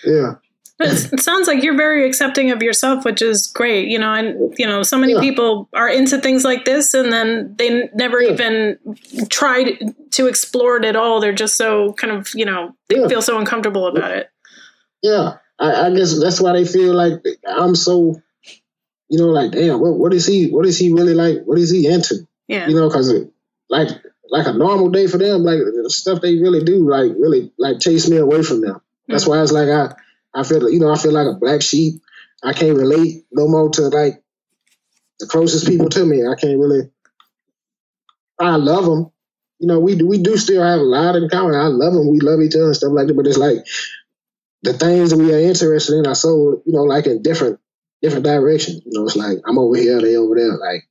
[0.05, 0.35] yeah.
[0.81, 3.89] It sounds like you're very accepting of yourself, which is great.
[3.89, 5.21] You know, and you know, so many yeah.
[5.21, 8.33] people are into things like this, and then they never yeah.
[8.33, 8.79] even
[9.29, 11.21] tried to explore it at all.
[11.21, 13.09] They're just so kind of, you know, they yeah.
[13.09, 14.31] feel so uncomfortable about it.
[15.03, 18.15] Yeah, I, I, guess that's why they feel like I'm so,
[19.09, 20.49] you know, like damn, what, what is he?
[20.51, 21.43] What is he really like?
[21.45, 22.27] What is he into?
[22.47, 23.13] Yeah, you know, because
[23.68, 23.88] like
[24.31, 27.81] like a normal day for them, like the stuff they really do, like really like
[27.81, 28.81] chase me away from them.
[29.07, 29.31] That's mm-hmm.
[29.31, 29.94] why it's like I
[30.35, 32.02] I feel, you know, I feel like a black sheep.
[32.42, 34.22] I can't relate no more to like
[35.18, 36.26] the closest people to me.
[36.26, 36.90] I can't really.
[38.40, 39.11] I love them.
[39.59, 41.57] You know, we do, we do still have a lot in common.
[41.57, 42.09] I love them.
[42.09, 43.14] We love each other and stuff like that.
[43.14, 43.57] But it's like
[44.62, 47.59] the things that we are interested in are so, you know, like in different
[48.00, 48.83] different directions.
[48.85, 50.57] You know, it's like I'm over here, they over there.
[50.57, 50.88] Like,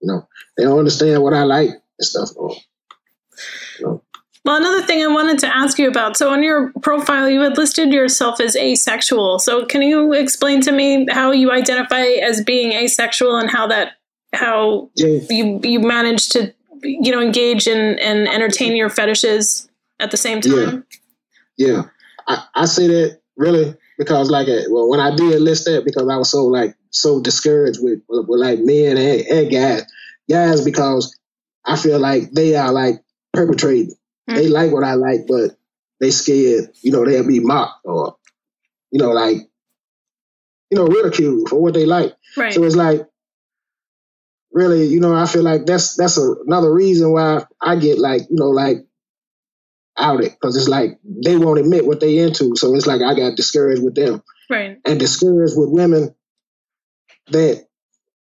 [0.00, 2.30] you know, they don't understand what I like and stuff.
[3.78, 4.02] You know.
[4.44, 6.18] Well, another thing I wanted to ask you about.
[6.18, 9.38] So, on your profile, you had listed yourself as asexual.
[9.38, 13.92] So, can you explain to me how you identify as being asexual and how that
[14.34, 15.20] how yeah.
[15.30, 16.52] you you manage to
[16.82, 20.84] you know engage and and entertain your fetishes at the same time?
[21.56, 21.82] Yeah, yeah.
[22.28, 26.08] I, I say that really because like uh, well when I did list that because
[26.08, 29.84] I was so like so discouraged with with, with like men and, and guys
[30.28, 31.16] guys because
[31.64, 32.96] I feel like they are like
[33.32, 33.96] perpetrating
[34.28, 34.38] Mm-hmm.
[34.38, 35.50] They like what I like, but
[36.00, 38.16] they scared, you know, they'll be mocked or,
[38.90, 39.36] you know, like,
[40.70, 42.14] you know, ridiculed for what they like.
[42.36, 42.52] Right.
[42.52, 43.06] So it's like,
[44.52, 48.22] really, you know, I feel like that's that's a, another reason why I get like,
[48.22, 48.78] you know, like
[49.96, 52.56] outed because it's like they won't admit what they into.
[52.56, 54.78] So it's like I got discouraged with them, right?
[54.84, 56.14] And discouraged with women
[57.28, 57.66] that,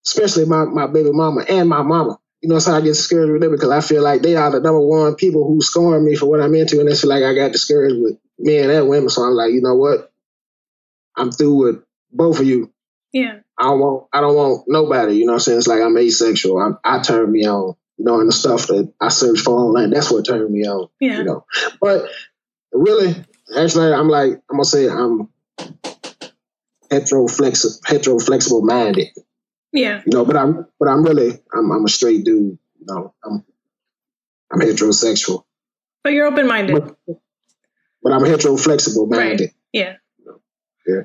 [0.05, 3.41] especially my my baby mama and my mama, you know, so I get discouraged with
[3.41, 6.27] them because I feel like they are the number one people who scorn me for
[6.27, 9.09] what I'm into, and it's like I got discouraged with men and women.
[9.09, 10.13] So I'm like, you know what?
[11.17, 12.71] I'm through with both of you.
[13.11, 13.39] Yeah.
[13.57, 15.57] I don't want I don't want nobody, you know what I'm saying?
[15.57, 16.61] It's like I'm asexual.
[16.61, 19.89] I'm, I turn me on, you know, and the stuff that I search for online,
[19.89, 20.87] that's what turned me on.
[20.99, 21.17] Yeah.
[21.17, 21.45] You know.
[21.81, 22.11] But
[22.73, 23.15] really,
[23.57, 25.29] actually I'm like I'm gonna say I'm
[26.91, 29.07] hetero flexible hetero flexible minded.
[29.75, 30.01] Yeah.
[30.05, 32.57] You know, but I'm but I'm really I'm I'm a straight dude.
[32.79, 33.43] You know, I'm
[34.51, 35.43] I'm heterosexual.
[36.03, 36.95] But you're open minded.
[37.07, 37.19] But,
[38.01, 39.41] but I'm hetero flexible minded.
[39.41, 39.53] Right.
[39.73, 39.95] Yeah.
[40.87, 41.01] Yeah.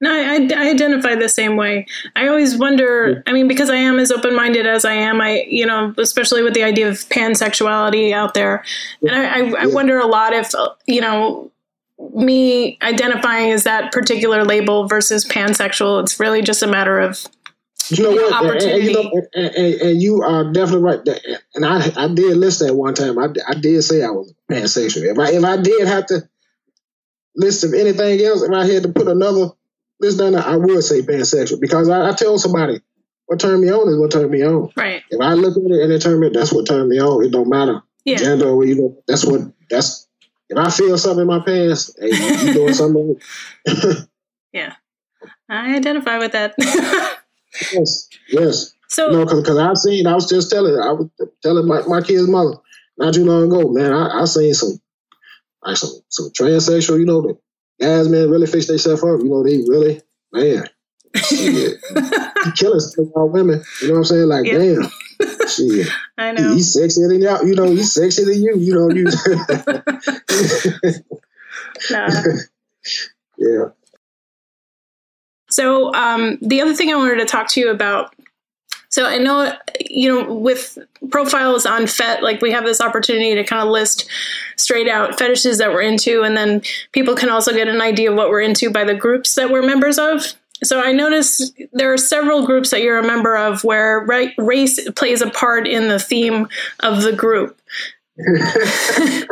[0.00, 1.86] No, I, I identify the same way.
[2.14, 3.22] I always wonder.
[3.26, 6.42] I mean, because I am as open minded as I am, I you know, especially
[6.42, 8.62] with the idea of pansexuality out there,
[9.02, 10.52] and I, I, I wonder a lot if
[10.86, 11.50] you know
[12.14, 16.02] me identifying as that particular label versus pansexual.
[16.02, 17.26] It's really just a matter of
[17.90, 18.44] You know what?
[18.44, 21.00] And, and, you know, and, and, you are definitely right.
[21.54, 23.18] And I I did list that one time.
[23.18, 25.04] I, I did say I was pansexual.
[25.10, 26.28] If I if I did have to
[27.36, 29.50] list of anything else, if I had to put another
[30.00, 32.80] list down, there, I would say pansexual because I, I tell somebody
[33.26, 34.70] what turned me on is what turned me on.
[34.76, 35.02] right.
[35.10, 37.24] If I look at it and it turned me, that's what turned me on.
[37.24, 38.16] It don't matter Yeah.
[38.16, 39.02] gender or you know.
[39.06, 40.08] That's what that's.
[40.48, 43.20] If I feel something in my pants, hey, you doing something?
[44.52, 44.72] Yeah,
[45.50, 46.54] I identify with that.
[47.72, 48.72] yes, yes.
[48.88, 51.08] so No, because I've seen, I was just telling, I was
[51.42, 52.54] telling my, my kid's mother
[52.98, 54.80] not too long ago, man, I, I seen some,
[55.62, 57.38] like some, some transsexual, you know, the
[57.80, 59.20] guys, man, really fix themselves up.
[59.20, 60.00] You know, they really,
[60.32, 60.68] man,
[61.16, 61.80] shit.
[62.56, 63.62] killing some all women.
[63.82, 64.28] You know what I'm saying?
[64.28, 64.90] Like, damn.
[65.48, 65.88] Shit.
[66.18, 66.54] I He, know.
[66.54, 67.46] he's sexier than y'all.
[67.46, 68.56] You know, he's sexier than you.
[68.58, 69.06] You know, you.
[71.90, 72.08] Nah.
[73.38, 73.64] yeah.
[75.48, 78.14] So um, the other thing I wanted to talk to you about.
[78.88, 79.52] So I know
[79.90, 80.78] you know with
[81.10, 84.08] profiles on FET, like we have this opportunity to kind of list
[84.56, 88.16] straight out fetishes that we're into, and then people can also get an idea of
[88.16, 90.34] what we're into by the groups that we're members of.
[90.64, 94.06] So I noticed there are several groups that you're a member of where
[94.38, 96.48] race plays a part in the theme
[96.80, 97.60] of the group.
[98.18, 99.26] I,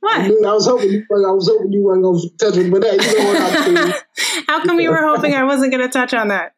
[0.00, 0.20] What?
[0.20, 3.18] I was hoping you, I was hoping you weren't gonna touch it, but that you
[3.18, 4.44] know what I'm.
[4.46, 6.54] How come you were hoping I wasn't going to touch on that?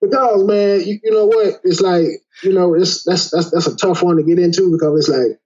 [0.00, 1.60] Because man, you, you know what?
[1.64, 2.06] It's like
[2.42, 5.38] you know, it's that's that's that's a tough one to get into because it's like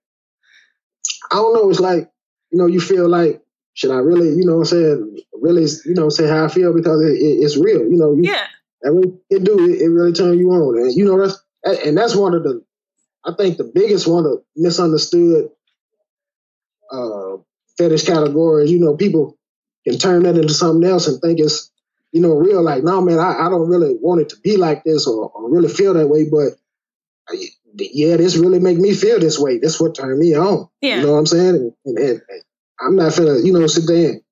[1.31, 1.69] I don't know.
[1.71, 2.11] It's like
[2.51, 3.43] you know, you feel like
[3.75, 6.73] should I really, you know, what I'm saying, really, you know, say how I feel
[6.75, 7.81] because it, it, it's real.
[7.81, 8.47] You know, you, Yeah.
[8.83, 11.43] that really, it do it, it really turn you on, and you know that's
[11.85, 12.63] and that's one of the
[13.27, 15.51] I think the biggest one of misunderstood
[16.93, 17.37] uh,
[17.77, 18.71] fetish categories.
[18.71, 19.37] You know, people
[19.87, 21.71] can turn that into something else and think it's
[22.13, 22.63] you know real.
[22.63, 25.51] Like, no, man, I, I don't really want it to be like this or, or
[25.51, 26.53] really feel that way, but
[27.31, 27.37] uh,
[27.79, 29.59] yeah, this really make me feel this way.
[29.59, 30.69] That's what turned me on.
[30.81, 30.97] Yeah.
[30.97, 31.73] You know what I'm saying?
[31.85, 32.43] And, and, and
[32.81, 34.23] I'm not finna, you know, sit there and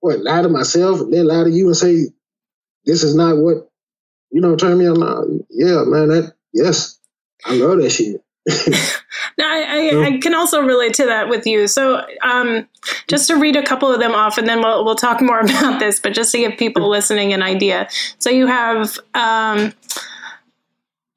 [0.00, 2.06] what lie to myself and then lie to you and say
[2.84, 3.68] this is not what
[4.30, 5.40] you know turn me on.
[5.50, 6.98] Yeah, man, that yes,
[7.44, 8.22] I love that shit.
[9.38, 11.66] No, I, I, I can also relate to that with you.
[11.66, 12.68] So, um,
[13.08, 15.80] just to read a couple of them off, and then we'll we'll talk more about
[15.80, 15.98] this.
[15.98, 19.72] But just to give people listening an idea, so you have um,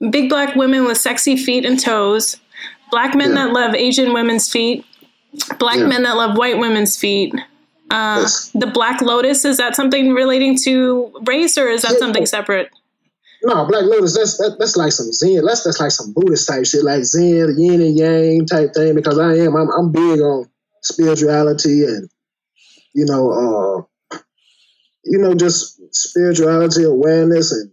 [0.10, 2.38] big black women with sexy feet and toes,
[2.92, 3.46] black men Yeah.
[3.48, 4.86] that love Asian women's feet,
[5.60, 5.88] black Yeah.
[5.88, 7.34] men that love white women's feet.
[7.92, 8.52] Uh, Yes.
[8.54, 12.70] The Black Lotus is that something relating to race, or is that something separate?
[13.48, 15.46] No, Black Lotus, that's that, that's like some Zen.
[15.46, 18.94] That's that's like some Buddhist type shit, like Zen, yin and yang type thing.
[18.94, 20.50] Because I am, I'm, I'm big on
[20.84, 22.10] spirituality and
[22.94, 24.18] you know, uh,
[25.06, 27.72] you know, just spirituality, awareness, and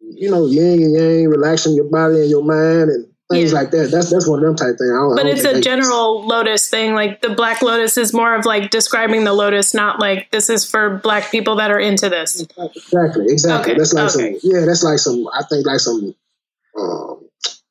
[0.00, 3.58] you know, yin and yang, relaxing your body and your mind, and things Yeah.
[3.58, 3.90] like that.
[3.90, 4.90] That's that's one of them type things.
[4.90, 6.94] I don't, I But it's a general lotus thing.
[6.94, 10.68] Like the black lotus is more of like describing the lotus, not like this is
[10.68, 12.42] for black people that are into this.
[12.76, 13.72] Exactly, exactly.
[13.72, 14.38] Okay, That's like okay.
[14.38, 15.26] some, yeah, that's like some.
[15.28, 16.14] I think like some.
[16.78, 17.20] Um,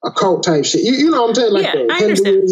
[0.06, 0.82] occult type shit.
[0.82, 1.54] You, you know what I'm saying?
[1.54, 2.44] Like Yeah, I understand.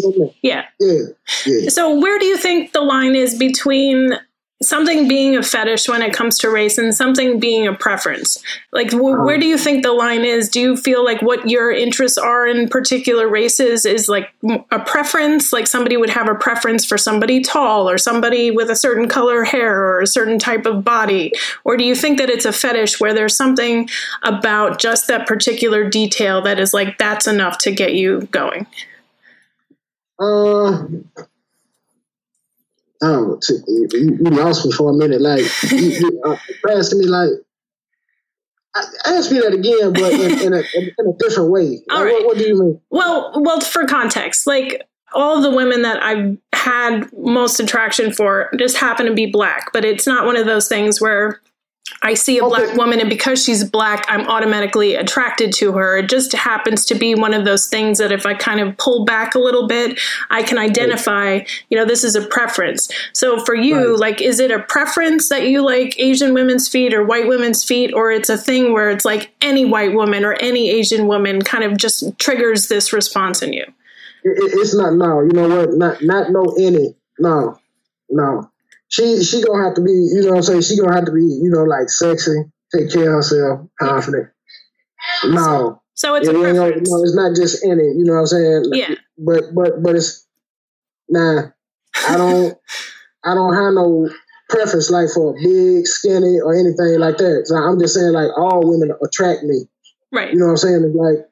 [0.42, 0.64] Yeah.
[0.80, 0.98] Yeah,
[1.46, 1.68] yeah.
[1.68, 4.14] So where do you think the line is between
[4.62, 8.42] something being a fetish when it comes to race and something being a preference?
[8.72, 10.48] Like wh- Um, where do you think the line is?
[10.48, 14.32] Do you feel like what your interests are in particular races is like
[14.70, 15.52] a preference?
[15.52, 19.44] Like somebody would have a preference for somebody tall or somebody with a certain color
[19.44, 21.32] hair or a certain type of body?
[21.64, 23.88] Or do you think that it's a fetish where there's something
[24.22, 28.66] about just that particular detail that is like that's enough to get you going?
[30.18, 30.86] Uh,
[33.02, 35.20] oh, t- you, you lost me for a minute.
[35.20, 36.36] Like, you, you uh,
[36.70, 37.30] asking me like,
[38.74, 41.82] I- ask me that again, but in, in, a, in a different way.
[41.90, 42.12] All Like, right.
[42.14, 42.80] what, what do you mean?
[42.90, 44.82] Well, well, for context, like
[45.14, 49.72] all of the women that I've had most attraction for just happen to be black,
[49.72, 51.40] but it's not one of those things where
[52.02, 52.64] I see a okay.
[52.64, 55.98] black woman and because she's black, I'm automatically attracted to her.
[55.98, 59.04] It just happens to be one of those things that if I kind of pull
[59.04, 60.00] back a little bit,
[60.30, 62.90] I can identify, you know, this is a preference.
[63.12, 63.98] So for you, right.
[63.98, 67.92] like, is it a preference that you like Asian women's feet or white women's feet,
[67.92, 71.64] or it's a thing where it's like any white woman or any Asian woman kind
[71.64, 73.64] of just triggers this response in you?
[74.24, 75.20] It's not now.
[75.20, 75.74] You know what?
[75.74, 76.94] Not not no any.
[77.18, 77.58] No,
[78.08, 78.51] no
[78.92, 80.62] she she gonna have to be, you know what I'm saying?
[80.62, 84.28] She gonna have to be, you know, like sexy, take care of herself, confident.
[85.24, 85.80] No.
[85.94, 88.26] So it's it, a you know, no, it's not just any, you know what I'm
[88.26, 88.64] saying?
[88.72, 88.94] Yeah.
[89.16, 90.26] But but but it's
[91.08, 91.48] nah.
[92.06, 92.58] I don't
[93.24, 94.10] I don't have no
[94.50, 97.44] preference like for big, skinny, or anything like that.
[97.46, 99.68] So I'm just saying like all women attract me.
[100.12, 100.34] Right.
[100.34, 100.84] You know what I'm saying?
[100.84, 101.26] It's like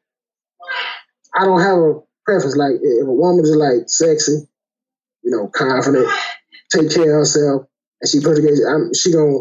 [1.36, 2.56] I don't have a preference.
[2.56, 4.48] Like if a woman is like sexy,
[5.22, 6.08] you know, confident,
[6.70, 7.66] take care of herself,
[8.00, 8.68] and she put together.
[8.68, 9.40] I'm, she gonna,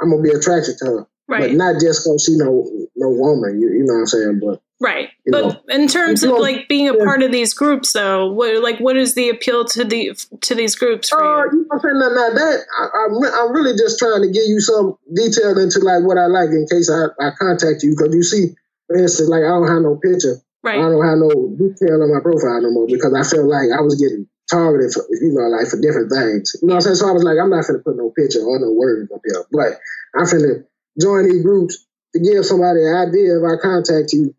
[0.00, 1.40] I'm gonna be attracted to her, right?
[1.40, 2.64] But not just cause she no
[2.96, 3.60] no woman.
[3.60, 4.40] You, you know what I'm saying?
[4.42, 5.10] But right.
[5.26, 7.04] But know, in terms of like being a yeah.
[7.04, 10.74] part of these groups, though, what like what is the appeal to the to these
[10.74, 11.50] groups for uh, you?
[11.52, 11.98] you know what I'm saying?
[11.98, 15.58] Now, now that I, am I'm, I'm really just trying to give you some detail
[15.58, 18.54] into like what I like in case I, I contact you because you see,
[18.86, 20.40] for instance, like I don't have no picture.
[20.62, 20.80] Right.
[20.80, 21.28] I don't have no
[21.60, 25.04] detail on my profile no more because I felt like I was getting targeted for,
[25.10, 26.56] you know, like for different things.
[26.60, 26.96] You know what I'm saying?
[26.96, 29.44] So I was like, I'm not gonna put no picture or no words up here,
[29.50, 29.80] but
[30.14, 30.64] I'm finna
[31.00, 34.34] join these groups to give somebody an idea if I contact you.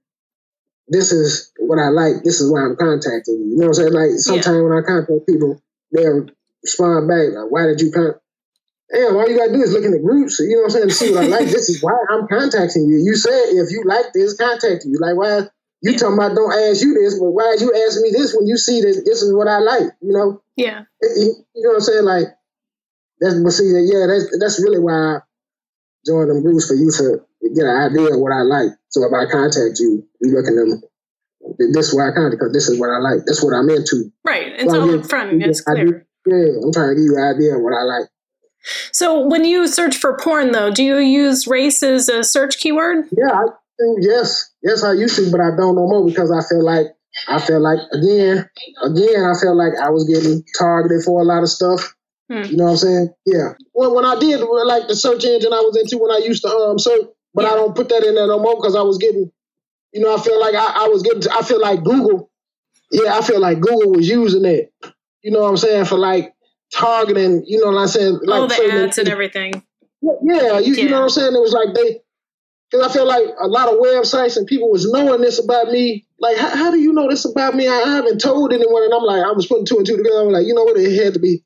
[0.87, 2.23] This is what I like.
[2.23, 3.45] This is why I'm contacting you.
[3.51, 3.93] You know what I'm saying?
[3.93, 4.61] Like sometimes yeah.
[4.61, 6.29] when I contact people, they'll
[6.61, 8.21] respond back like, "Why did you contact?"
[8.93, 10.39] Damn, all you gotta do is look in the groups.
[10.39, 10.89] You know what I'm saying?
[10.89, 11.49] To see what I like.
[11.49, 13.01] this is why I'm contacting you.
[13.01, 14.97] You said if you like this, contact you.
[15.01, 15.49] Like why?
[15.85, 18.47] You talking about don't ask you this, but why are you asking me this when
[18.47, 19.93] you see that this is what I like?
[20.01, 20.41] You know?
[20.57, 20.89] Yeah.
[21.01, 22.05] You know what I'm saying?
[22.05, 22.25] Like
[23.21, 25.19] that's but see yeah, that's that's really why I
[26.01, 27.21] joined them groups for you to
[27.53, 28.73] get an idea of what I like.
[28.89, 30.81] So if I contact you, you look at them.
[31.59, 33.21] This is why I contact because this is what I like.
[33.27, 34.09] That's what I'm into.
[34.25, 34.57] Right.
[34.57, 35.37] It's so all up front.
[35.43, 36.07] It's clear.
[36.25, 38.09] yeah, I'm trying to give you an idea of what I like.
[38.91, 43.05] So when you search for porn, though, do you use race as a search keyword?
[43.15, 43.53] Yeah,
[43.99, 46.87] yes, yes, I used to, but I don't no more because I feel like
[47.27, 48.49] I feel like again,
[48.83, 51.95] again, I felt like I was getting targeted for a lot of stuff.
[52.29, 52.43] Hmm.
[52.43, 53.09] You know what I'm saying?
[53.25, 53.53] Yeah.
[53.73, 56.49] Well, when I did like the search engine I was into when I used to
[56.49, 57.51] um search, but yeah.
[57.51, 59.31] I don't put that in there no more because I was getting,
[59.93, 62.31] you know, I feel like I, I was getting, I feel like Google,
[62.91, 64.73] yeah, I feel like Google was using it.
[65.21, 66.33] You know what I'm saying for like
[66.73, 67.43] targeting.
[67.45, 68.19] You know what I'm saying?
[68.23, 69.63] Like all the ads and everything.
[70.01, 70.83] Yeah, you, yeah.
[70.83, 71.35] you know what I'm saying?
[71.35, 72.01] It was like they
[72.75, 76.05] because I feel like a lot of websites and people was knowing this about me.
[76.19, 77.67] Like, how, how do you know this about me?
[77.67, 80.21] I, I, haven't told anyone, and I'm like, I was putting two and two together.
[80.21, 80.77] I'm like, you know what?
[80.77, 81.43] It had to be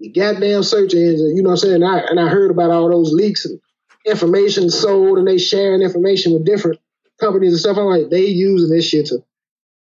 [0.00, 1.36] the goddamn search engine.
[1.36, 1.82] You know what I'm saying?
[1.82, 3.60] I, and I heard about all those leaks and
[4.06, 6.80] information sold, and they sharing information with different
[7.20, 7.76] companies and stuff.
[7.76, 9.24] I'm like, they using this shit to.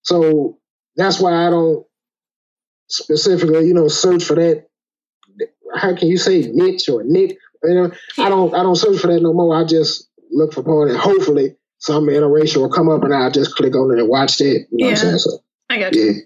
[0.03, 0.57] So
[0.95, 1.86] that's why I don't
[2.88, 4.67] specifically, you know, search for that.
[5.75, 7.38] How can you say niche or nick?
[7.63, 8.53] You know, I don't.
[8.53, 9.55] I don't search for that no more.
[9.55, 13.56] I just look for porn, and hopefully some interracial will come up, and I'll just
[13.56, 14.67] click on it and watch it.
[14.72, 15.17] You know yeah.
[15.17, 16.04] So, I got you.
[16.04, 16.22] Yeah.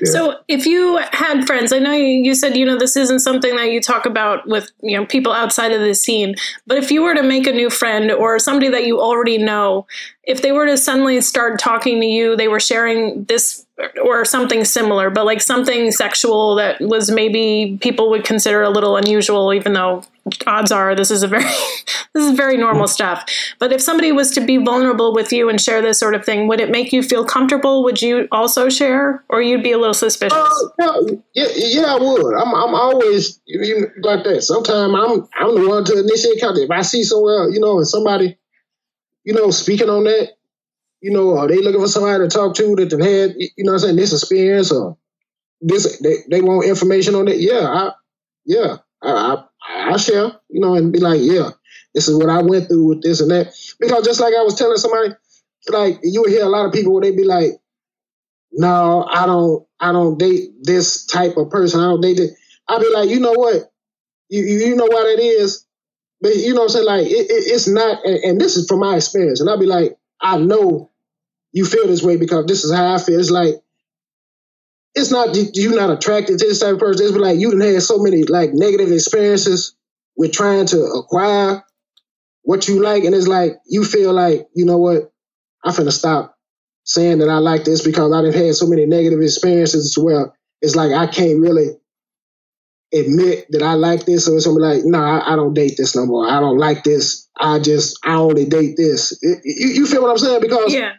[0.00, 0.12] Yeah.
[0.12, 3.72] So, if you had friends, I know you said you know this isn't something that
[3.72, 7.14] you talk about with you know people outside of the scene, but if you were
[7.14, 9.86] to make a new friend or somebody that you already know,
[10.26, 13.64] if they were to suddenly start talking to you, they were sharing this
[14.02, 18.96] or something similar, but like something sexual that was maybe people would consider a little
[18.96, 20.02] unusual, even though
[20.46, 21.44] odds are this is a very
[22.14, 23.24] this is very normal stuff.
[23.60, 26.48] But if somebody was to be vulnerable with you and share this sort of thing,
[26.48, 27.84] would it make you feel comfortable?
[27.84, 30.38] Would you also share, or you'd be a little suspicious?
[30.80, 31.02] Uh,
[31.34, 32.34] yeah, yeah, I would.
[32.34, 33.40] I'm, I'm always
[34.02, 34.42] like that.
[34.42, 36.64] Sometimes I'm I'm the one to initiate contact.
[36.64, 38.38] If I see somewhere, you know, somebody,
[39.26, 40.30] you know, speaking on that,
[41.02, 43.74] you know, are they looking for somebody to talk to that they had, you know,
[43.74, 44.96] I'm saying this experience or
[45.60, 47.38] this they, they want information on it?
[47.38, 47.92] Yeah, I,
[48.46, 51.50] yeah, I, I, I share, you know, and be like, yeah,
[51.94, 53.54] this is what I went through with this and that.
[53.80, 55.14] Because just like I was telling somebody,
[55.70, 57.52] like you would hear a lot of people where they be like,
[58.52, 61.80] no, I don't, I don't date this type of person.
[61.80, 62.30] I don't date it.
[62.68, 63.72] I'd be like, you know what?
[64.30, 65.65] You, you know what it is?
[66.34, 66.86] You know what I'm saying?
[66.86, 69.40] Like, it, it, it's not, and, and this is from my experience.
[69.40, 70.90] And I'll be like, I know
[71.52, 73.18] you feel this way because this is how I feel.
[73.18, 73.54] It's like
[74.94, 77.06] it's not you're not attracted to this type of person.
[77.06, 79.76] It's like you done had so many like negative experiences
[80.16, 81.62] with trying to acquire
[82.42, 85.12] what you like, and it's like you feel like you know what
[85.64, 86.36] I'm finna stop
[86.84, 90.34] saying that I like this because I've had so many negative experiences as well.
[90.62, 91.68] It's like I can't really
[92.92, 96.06] admit that I like this, or something like, no, I, I, don't date this no
[96.06, 96.28] more.
[96.28, 97.28] I don't like this.
[97.36, 99.18] I just, I only date this.
[99.22, 100.40] It, you, you, feel what I'm saying?
[100.40, 100.92] Because yeah.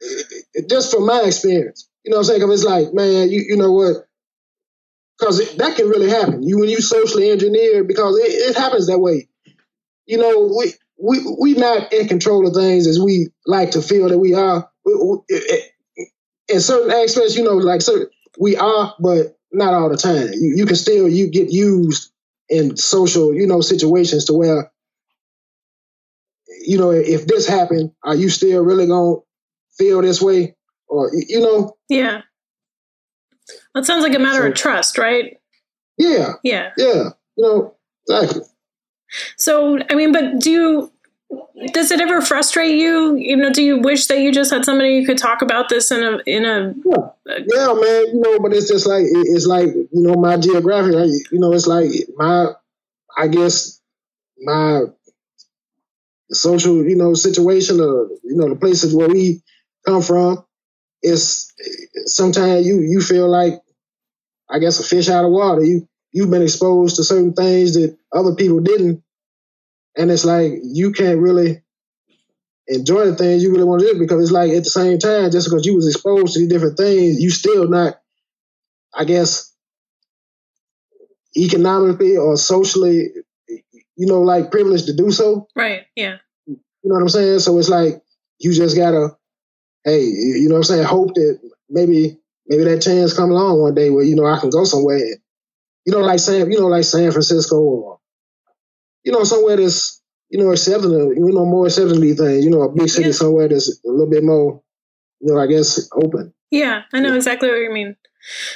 [0.00, 2.40] It, just from my experience, you know what I'm saying?
[2.40, 4.08] Because it's like, man, you, you know what?
[5.18, 6.42] Because that can really happen.
[6.42, 9.28] You when you socially engineer, because it, it happens that way.
[10.06, 14.08] You know, we we we not in control of things as we like to feel
[14.08, 14.68] that we are.
[14.84, 15.18] We, we,
[16.48, 18.06] in certain aspects, you know, like so
[18.38, 20.28] we are, but not all the time.
[20.32, 22.10] You, you can still you get used
[22.48, 24.70] in social, you know, situations to where,
[26.66, 29.16] you know, if this happened, are you still really gonna
[29.78, 30.54] feel this way,
[30.86, 31.76] or you know?
[31.88, 32.22] Yeah.
[33.74, 35.38] That sounds like a matter so, of trust, right?
[35.98, 36.34] Yeah.
[36.42, 36.70] Yeah.
[36.76, 37.10] Yeah.
[37.36, 37.74] You know,
[38.08, 38.42] exactly.
[39.38, 40.92] So, I mean, but do you,
[41.72, 43.14] does it ever frustrate you?
[43.16, 45.90] You know, do you wish that you just had somebody you could talk about this
[45.90, 49.68] in a, in a, yeah, yeah man, you know, but it's just like, it's like,
[49.68, 50.94] you know, my geographic,
[51.30, 52.48] you know, it's like my,
[53.16, 53.80] I guess
[54.42, 54.82] my
[56.30, 59.42] social, you know, situation or, you know, the places where we
[59.86, 60.44] come from,
[61.02, 61.52] it's
[62.06, 63.60] sometimes you, you feel like,
[64.50, 65.62] I guess a fish out of water.
[65.62, 69.03] You, you've been exposed to certain things that other people didn't.
[69.96, 71.62] And it's like you can't really
[72.66, 75.30] enjoy the things you really want to do because it's like at the same time,
[75.30, 78.00] just because you was exposed to these different things, you still not,
[78.94, 79.52] I guess,
[81.36, 83.10] economically or socially,
[83.96, 85.48] you know, like privileged to do so.
[85.54, 85.82] Right.
[85.94, 86.16] Yeah.
[86.46, 87.40] You know what I'm saying?
[87.40, 88.02] So it's like
[88.38, 89.16] you just gotta,
[89.84, 90.84] hey, you know what I'm saying?
[90.84, 91.38] Hope that
[91.70, 95.00] maybe maybe that chance come along one day where you know I can go somewhere
[95.84, 97.98] you know, like San, you know, like San Francisco or,
[99.04, 102.62] you know, somewhere that's, you know, accepting, you know, more accepting these things, you know,
[102.62, 103.12] a big city yeah.
[103.12, 104.62] somewhere that's a little bit more,
[105.20, 106.32] you know, I guess open.
[106.50, 107.16] Yeah, I know yeah.
[107.16, 107.96] exactly what you mean.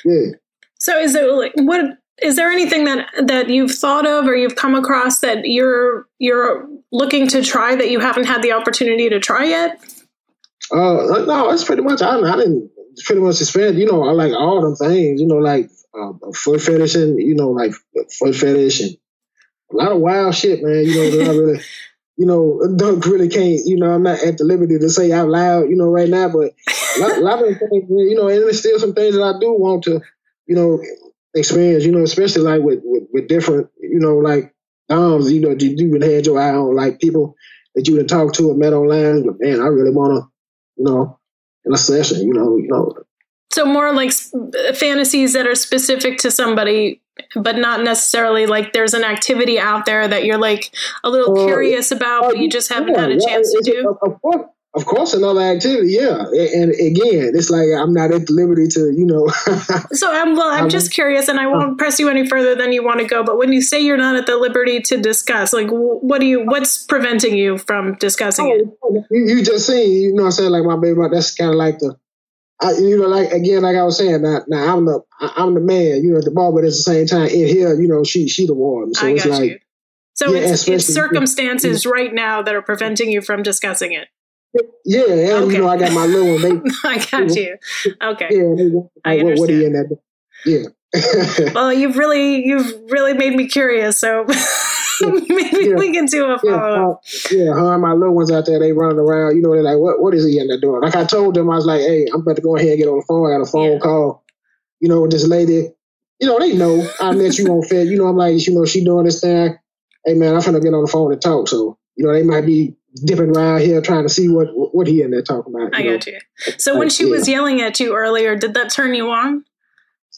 [0.04, 0.32] Yeah.
[0.78, 4.56] So is there like, what, is there anything that, that you've thought of or you've
[4.56, 9.20] come across that you're, you're looking to try that you haven't had the opportunity to
[9.20, 9.80] try yet?
[10.72, 12.70] Uh, no, it's pretty much, I, I didn't
[13.04, 16.60] pretty much expand, you know, I like all them things, you know, like um, foot
[16.60, 17.72] fetish and you know like
[18.18, 18.96] foot fetish and
[19.72, 20.84] a lot of wild shit, man.
[20.84, 21.60] You know that I really,
[22.16, 23.60] you know, don't really can't.
[23.64, 26.28] You know, I'm not at the liberty to say out loud, you know, right now.
[26.28, 26.54] But
[26.96, 29.38] a lot, a lot of things, you know, and there's still some things that I
[29.38, 30.00] do want to,
[30.46, 30.82] you know,
[31.34, 31.84] experience.
[31.84, 34.54] You know, especially like with with, with different, you know, like
[34.88, 35.30] doms.
[35.32, 37.36] You know, you, you would had your eye on like people
[37.74, 39.26] that you would talk to or met online.
[39.26, 40.30] But man, I really want to,
[40.76, 41.18] you know,
[41.64, 42.94] in a session, you know, you know,
[43.50, 44.12] so more like
[44.74, 47.00] fantasies that are specific to somebody,
[47.34, 51.44] but not necessarily like there's an activity out there that you're like a little uh,
[51.44, 53.96] curious about, but you just haven't yeah, had a chance to do.
[54.02, 56.18] Of course, of course, another activity, yeah.
[56.20, 59.26] And again, it's like I'm not at the liberty to, you know.
[59.92, 60.50] so I'm well.
[60.50, 63.00] I'm, I'm just curious, and I won't uh, press you any further than you want
[63.00, 63.24] to go.
[63.24, 66.44] But when you say you're not at the liberty to discuss, like, what do you?
[66.44, 68.46] What's preventing you from discussing
[68.82, 69.06] oh, it?
[69.10, 71.00] You, you just seen, you know, I'm saying like my baby.
[71.10, 71.96] That's kind of like the
[72.60, 75.60] I, you know, like again, like I was saying, now, now I'm the I'm the
[75.60, 78.02] man, you know, at the bar, but at the same time, in here, you know,
[78.02, 78.94] she she the one.
[78.94, 79.58] So I it's like, you.
[80.14, 81.90] so yeah, it's, it's circumstances yeah.
[81.90, 84.08] right now that are preventing you from discussing it.
[84.84, 85.52] Yeah, and okay.
[85.52, 86.62] you know, I got my little one.
[86.64, 87.56] They, I got you.
[88.02, 88.28] Okay.
[88.30, 88.70] Yeah, they,
[89.04, 89.38] I understand.
[89.38, 89.98] What, are you in that?
[90.44, 90.68] Yeah.
[91.54, 93.98] well, you've really you've really made me curious.
[93.98, 94.26] So
[95.00, 95.74] Maybe yeah.
[95.76, 97.02] we can do a follow up.
[97.30, 99.36] Yeah, her uh, and my little ones out there, they running around.
[99.36, 100.82] You know, they're like, what, what is he in there doing?
[100.82, 102.88] Like I told them, I was like, hey, I'm about to go ahead and get
[102.88, 103.26] on the phone.
[103.26, 103.78] I got a phone yeah.
[103.78, 104.24] call,
[104.80, 105.70] you know, with this lady.
[106.20, 107.86] You know, they know I met you on Fet.
[107.86, 109.56] You know, I'm like, you know, she doing this thing.
[110.04, 111.48] Hey, man, I'm gonna get on the phone and talk.
[111.48, 112.74] So, you know, they might be
[113.04, 115.74] dipping around here trying to see what what he in there talking about.
[115.76, 116.18] I got you.
[116.56, 117.10] So like, when she yeah.
[117.10, 119.44] was yelling at you earlier, did that turn you on?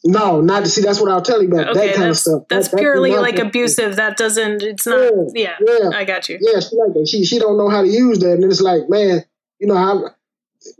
[0.04, 0.80] No, not to see.
[0.80, 2.44] That's what I'll tell you about okay, that kind of stuff.
[2.48, 3.96] That's that, purely like abusive.
[3.96, 4.62] That doesn't.
[4.62, 5.12] It's not.
[5.34, 6.38] Yeah, yeah, yeah, I got you.
[6.40, 7.06] Yeah, she like that.
[7.06, 9.22] She she don't know how to use that, and it's like, man,
[9.58, 10.08] you know, I,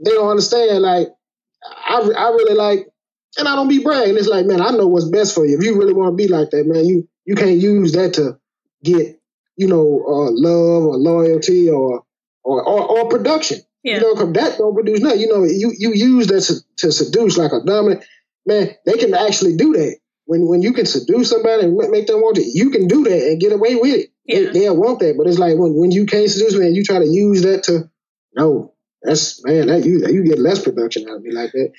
[0.03, 0.81] they don't understand.
[0.81, 1.09] Like,
[1.63, 2.89] I I really like,
[3.37, 4.17] and I don't be bragging.
[4.17, 5.59] It's like, man, I know what's best for you.
[5.59, 8.39] If you really want to be like that, man, you you can't use that to
[8.83, 9.21] get,
[9.57, 12.05] you know, uh, love or loyalty or
[12.43, 13.59] or or, or production.
[13.83, 13.97] Yeah.
[13.97, 15.21] You know, because that don't produce nothing.
[15.21, 18.03] You know, you you use that to, to seduce like a dominant
[18.51, 19.97] man, they can actually do that.
[20.27, 23.23] When when you can seduce somebody and make them want it, you can do that
[23.29, 24.11] and get away with it.
[24.27, 24.53] Yeah.
[24.53, 26.85] They, will want that, but it's like when, when you can't seduce me and you
[26.85, 27.91] try to use that to
[28.35, 31.73] no, that's man, that you you get less production out of me like that.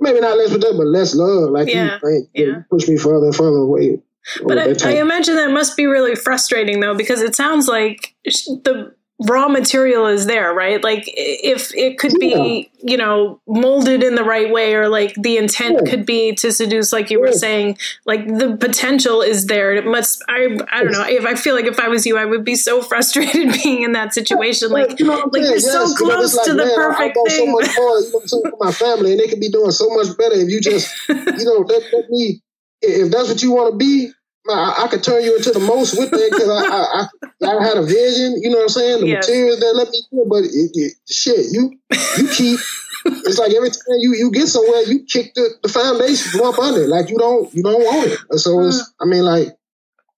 [0.00, 1.50] Maybe not less production, but less love.
[1.50, 1.98] Like yeah.
[2.02, 2.44] you, man, yeah.
[2.44, 4.02] you push me further and further away.
[4.42, 8.94] But I, I, imagine that must be really frustrating though, because it sounds like the
[9.20, 10.82] raw material is there, right?
[10.82, 15.36] Like if it could be, you know, molded in the right way or like the
[15.36, 15.90] intent Yeah.
[15.90, 19.72] could be to seduce like you were saying, like the potential is there.
[19.74, 21.04] It must I I don't know.
[21.06, 23.92] If I feel like if I was you, I would be so frustrated being in
[23.92, 24.70] that situation.
[24.70, 27.28] Like you know like you're so Yes, know, close it's to the man, perfect I,
[27.28, 27.36] thing.
[27.38, 29.88] so much more, you know, so for my family, and they could be doing so
[29.90, 32.40] much better if you just, you know, let, let me.
[32.82, 34.10] If that's what you want to be,
[34.48, 37.76] I, I could turn you into the most with that because I, I, I, had
[37.78, 38.36] a vision.
[38.42, 39.00] You know what I'm saying?
[39.00, 39.26] The Yes.
[39.28, 41.78] materials that let me do, it, but it, it, shit, you
[42.18, 42.60] you keep.
[43.06, 46.58] It's like every time you, you get somewhere, you kick the, the foundation from up
[46.58, 46.86] under.
[46.86, 48.18] Like you don't you don't want it.
[48.30, 49.48] And So it's I mean like,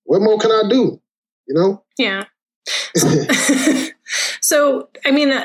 [0.05, 1.01] what more can I do?
[1.47, 1.83] You know?
[1.99, 2.25] yeah.
[4.41, 5.45] so i mean uh,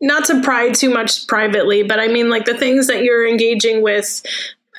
[0.00, 3.82] not to pry too much privately but i mean like the things that you're engaging
[3.82, 4.22] with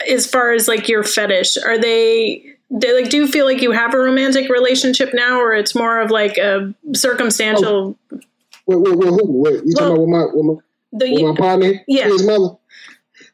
[0.09, 3.71] as far as like your fetish are they they like do you feel like you
[3.71, 8.19] have a romantic relationship now or it's more of like a circumstantial oh.
[8.65, 9.31] With, with, with who?
[9.31, 10.53] With, you talking about with my with my
[10.91, 12.07] the with my partner, Yeah.
[12.07, 12.57] his mother.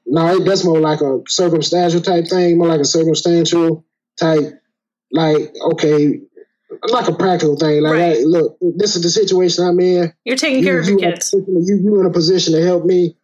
[0.05, 3.83] No, it- that's more like a circumstantial type thing, more like a circumstantial
[4.19, 4.61] type,
[5.11, 6.21] like okay,
[6.89, 7.81] like a practical thing.
[7.81, 8.17] Like, Right.
[8.17, 10.13] hey, look, this is the situation I'm in.
[10.23, 13.17] you're taking care of your you, kids You, you in a position to help me.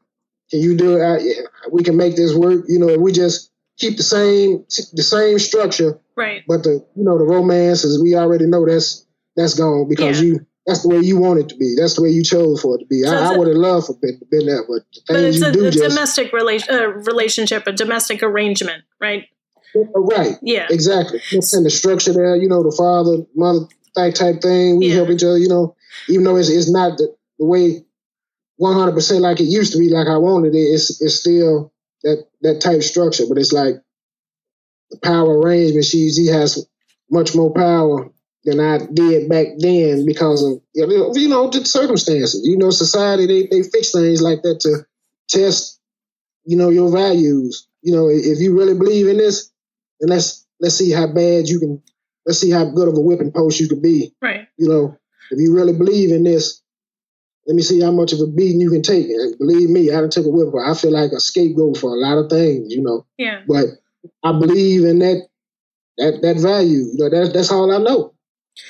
[0.52, 1.04] Can you do it?
[1.04, 2.66] I, we can make this work.
[2.68, 7.04] You know, if we just keep the same the same structure, right but the you
[7.04, 10.28] know the romance is we already know that's that's gone because Yeah.
[10.28, 11.76] you that's the way you want it to be.
[11.80, 13.02] That's the way you chose for it to be.
[13.04, 15.46] So I, I would have loved for been been that, but the but things it's
[15.46, 19.26] you a, do a just domestic rela- uh, relationship a domestic arrangement right
[19.96, 20.38] right.
[20.42, 21.22] yeah Exactly.
[21.32, 24.80] And the structure there, you know, the father, mother type type thing.
[24.80, 24.96] We Yeah.
[24.96, 25.76] help each other, you know,
[26.08, 27.86] even though it's, it's not the, the way
[28.62, 32.62] 100% like it used to be, like I wanted it, it's, it's still that, that
[32.62, 33.76] type structure, but it's like
[34.92, 35.86] the power arrangement.
[35.86, 36.68] She's, he has
[37.10, 38.12] much more power
[38.44, 42.42] than I did back then because of, you know, you know, the circumstances.
[42.44, 44.86] You know, society, they, they fix things like that to
[45.28, 45.80] test,
[46.46, 47.68] you know, your values.
[47.82, 49.52] You know, if you really believe in this,
[50.00, 51.82] then let's let's see how bad you can
[52.26, 54.14] let's see how good of a whipping post you can be.
[54.22, 54.98] right You know,
[55.32, 56.62] if you really believe in this,
[57.50, 59.08] let me see how much of a beating you can take.
[59.10, 60.62] And believe me, I done took a whipping.
[60.64, 63.08] I feel like a scapegoat for a lot of things, you know.
[63.18, 63.66] yeah But
[64.24, 65.28] I believe in that
[65.98, 66.86] that that value.
[66.94, 68.14] You know, that's that's all I know.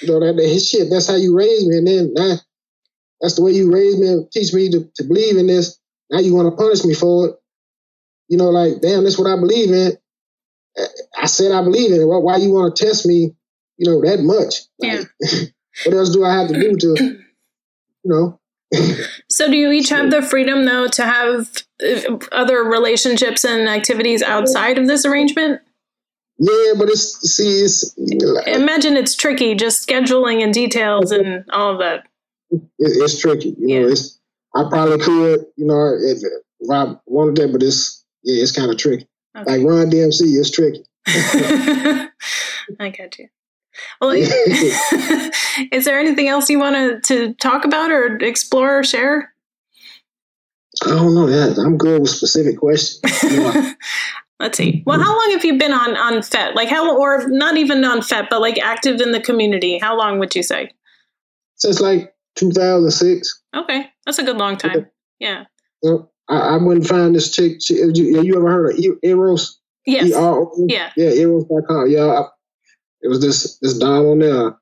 [0.01, 1.77] You know, that, that his shit, that's how you raised me.
[1.77, 2.41] And then that,
[3.19, 5.77] that's the way you raised me and teach me to, to believe in this.
[6.09, 7.35] Now you want to punish me for it.
[8.29, 9.91] You know, like, damn, that's what I believe in.
[11.21, 12.05] I said I believe in it.
[12.05, 13.35] Why, why you want to test me,
[13.75, 14.61] you know, that much?
[14.79, 15.51] Like,
[15.85, 17.19] what else do I have to do to, you
[18.05, 18.38] know?
[19.29, 21.49] So, do you each have the freedom, though, to have
[21.83, 25.61] uh, other relationships and activities outside of this arrangement?
[26.37, 31.73] Yeah, but it's, see, it's, it, Imagine it's tricky, just scheduling and details and all
[31.73, 32.07] of that.
[32.77, 33.55] it's tricky.
[33.59, 33.91] You know, Yeah.
[33.91, 34.19] it's,
[34.55, 36.19] I probably could, you know, if,
[36.59, 39.07] if I wanted that, but it's, yeah, it's kind of tricky.
[39.37, 39.57] Okay.
[39.57, 40.83] Like Run DMC, it's tricky.
[42.79, 43.27] I got you.
[44.01, 44.11] Well,
[45.71, 49.33] is there anything else you want to, talk about or explore or share?
[50.85, 51.27] I don't know.
[51.27, 53.01] Yeah, I'm good with specific questions.
[54.39, 54.83] Let's see.
[54.85, 56.55] Well, how long have you been on on FET?
[56.55, 59.79] Like how, or not even on FET, but like active in the community?
[59.79, 60.71] How long would you say?
[61.59, 64.87] since like 2006, Okay, that's a good long time.
[65.19, 65.45] Yeah.
[65.83, 67.57] you I, I wouldn't find this chick.
[67.61, 69.59] She, you, you ever heard of Eros?
[69.85, 70.09] Yes.
[70.09, 70.51] E-R-O?
[70.67, 70.91] Yeah.
[70.95, 71.89] Yeah, Eros.com.
[71.89, 72.27] Yeah, I,
[73.01, 74.57] it was this this dom on there.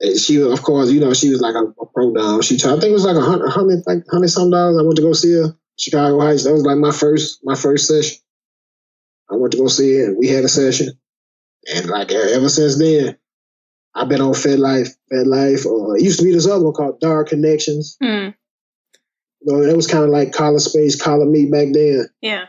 [0.00, 2.40] And she, of course, you know, she was like a, a pro dom.
[2.42, 4.78] She, charged- I think it was like a hundred, hundred, like hundred some dollars.
[4.78, 6.44] I went to go see her, Chicago Heights.
[6.44, 8.18] That was like my first, my first session.
[9.30, 10.98] I went to go see her, and we had a session.
[11.74, 13.18] And like ever since then,
[13.94, 15.66] I've been on FetLife, Fed Life.
[15.66, 17.96] Or it used to be this other one called Dark Connections.
[18.00, 18.28] Hmm.
[19.40, 22.08] You know, that was kind of like Collar Space, Collar Me back then.
[22.20, 22.44] Yeah.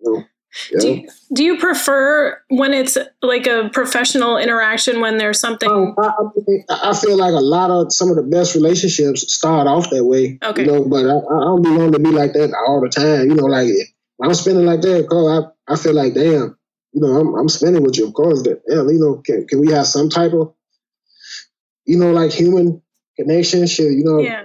[0.00, 0.24] You know,
[0.70, 5.70] you Do you, do you prefer when it's like a professional interaction when there's something?
[5.70, 9.90] Um, I, I, feel like a lot of some of the best relationships start off
[9.90, 10.38] that way.
[10.42, 10.62] Okay.
[10.62, 13.28] You know, but I, I don't be wanting to be like that all the time.
[13.28, 13.68] You know, like
[14.22, 16.56] I'm spending like that, cause I, I feel like damn,
[16.92, 18.06] you know, I'm, I'm spending with you.
[18.06, 20.54] Of course, that damn, you know, can, can we have some type of,
[21.84, 22.82] you know, like human
[23.16, 23.66] connection?
[23.66, 24.44] Shit, you know, yeah.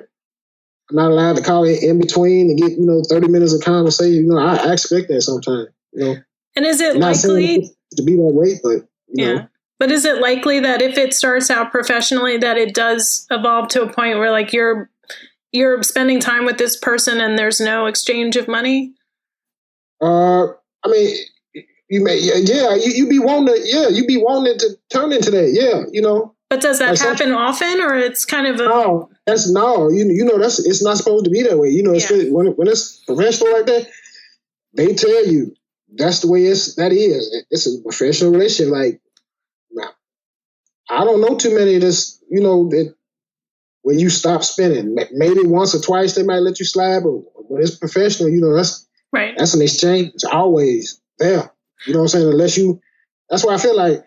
[0.89, 3.61] I'm not allowed to call it in between and get you know 30 minutes of
[3.61, 4.25] conversation.
[4.25, 5.69] You know, I, I expect that sometimes.
[5.95, 6.15] You know,
[6.55, 7.69] And is it I'm not saying likely?
[7.97, 9.33] to be that way, but you Yeah.
[9.33, 9.47] know.
[9.79, 13.81] But is it likely that if it starts out professionally, that it does evolve to
[13.83, 14.89] a point where like you're
[15.51, 18.93] you're spending time with this person and there's no exchange of money?
[20.01, 20.45] Uh,
[20.83, 21.15] I mean,
[21.89, 25.29] you may, yeah, you, you be wanting to, yeah, you be wanting to turn into
[25.31, 26.33] that, yeah, you know.
[26.49, 29.89] But does that Like, happen often, or it's kind of a No, that's no.
[29.89, 31.69] You you know that's it's not supposed to be that way.
[31.69, 32.29] You know, it's Yeah.
[32.31, 33.87] when when it's professional like that,
[34.73, 35.53] they tell you
[35.95, 37.45] that's the way it's that is.
[37.49, 38.73] It's a professional relationship.
[38.73, 39.01] Like,
[39.71, 39.89] now,
[40.89, 42.19] I don't know too many of this.
[42.29, 42.93] You know that
[43.81, 47.11] when you stop spending, ma- maybe once or twice they might let you slide, but
[47.49, 49.35] when it's professional, you know that's right?
[49.37, 50.11] that's an exchange.
[50.15, 51.51] It's always there.
[51.85, 52.27] You know what I'm saying?
[52.29, 52.81] Unless you,
[53.29, 54.03] that's why I feel like.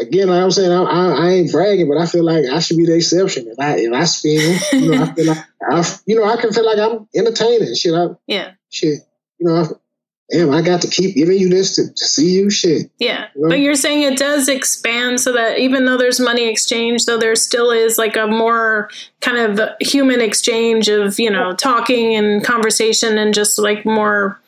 [0.00, 2.76] Again, like I'm saying I, I, I ain't bragging, but I feel like I should
[2.76, 3.48] be the exception.
[3.48, 6.52] If I if I spend, you know, I feel like I, you know, I can
[6.52, 7.74] feel like I'm entertaining.
[7.74, 9.00] Shit, I, Yeah, shit,
[9.38, 9.66] you know,
[10.32, 12.50] damn, I got to keep giving you this to, to see you.
[12.50, 13.28] Shit, yeah.
[13.34, 17.18] Well- But you're saying it does expand so that even though there's money exchange, though
[17.18, 18.88] there still is like a more
[19.20, 24.40] kind of human exchange of you know talking and conversation and just like more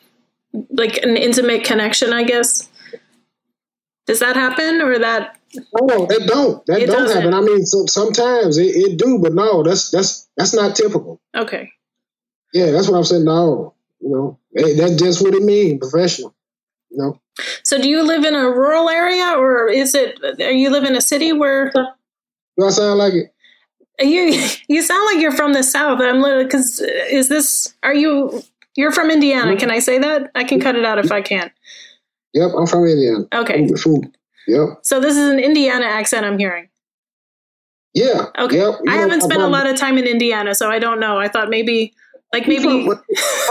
[0.71, 2.67] like an intimate connection, I guess.
[4.07, 5.37] Does that happen, or that?
[5.81, 7.21] no, that don't that It don't doesn't.
[7.21, 7.33] happen.
[7.33, 11.19] I mean, so, sometimes it, it do, but no, that's that's that's not typical.
[11.35, 11.71] Okay,
[12.53, 13.23] Yeah, that's what I'm saying.
[13.25, 16.35] No, you know, hey, that's just what it means, professional.
[16.89, 17.21] You know.
[17.63, 20.19] so do you live in a rural area, or is it?
[20.41, 21.71] Are you live in a city where?
[21.71, 23.33] Do I sound like it?
[23.99, 26.01] You you sound like you're from the south.
[26.01, 27.73] I'm literally because is this?
[27.83, 28.43] Are you?
[28.75, 29.51] You're from Indiana.
[29.51, 29.59] Mm-hmm.
[29.59, 30.31] Can I say that?
[30.35, 31.49] I can cut it out if I can.
[32.33, 33.25] Yep, I'm from Indiana.
[33.33, 33.67] Okay.
[33.75, 34.15] Food.
[34.47, 34.79] Yep.
[34.83, 36.67] So this is an Indiana accent I'm hearing.
[37.93, 38.25] Yeah.
[38.37, 38.57] Okay.
[38.57, 38.81] Yep.
[38.89, 41.17] I haven't spent a lot of time in Indiana, so I don't know.
[41.17, 41.93] I thought maybe,
[42.35, 43.01] like maybe what-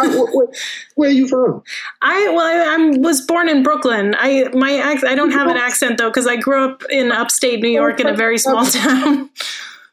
[0.01, 0.49] I- what- what-
[0.97, 1.63] where are you from?
[2.03, 4.15] I well I, I was born in Brooklyn.
[4.19, 7.61] I my ac- I don't have an accent though because I grew up in upstate
[7.61, 9.31] New York in a very small town.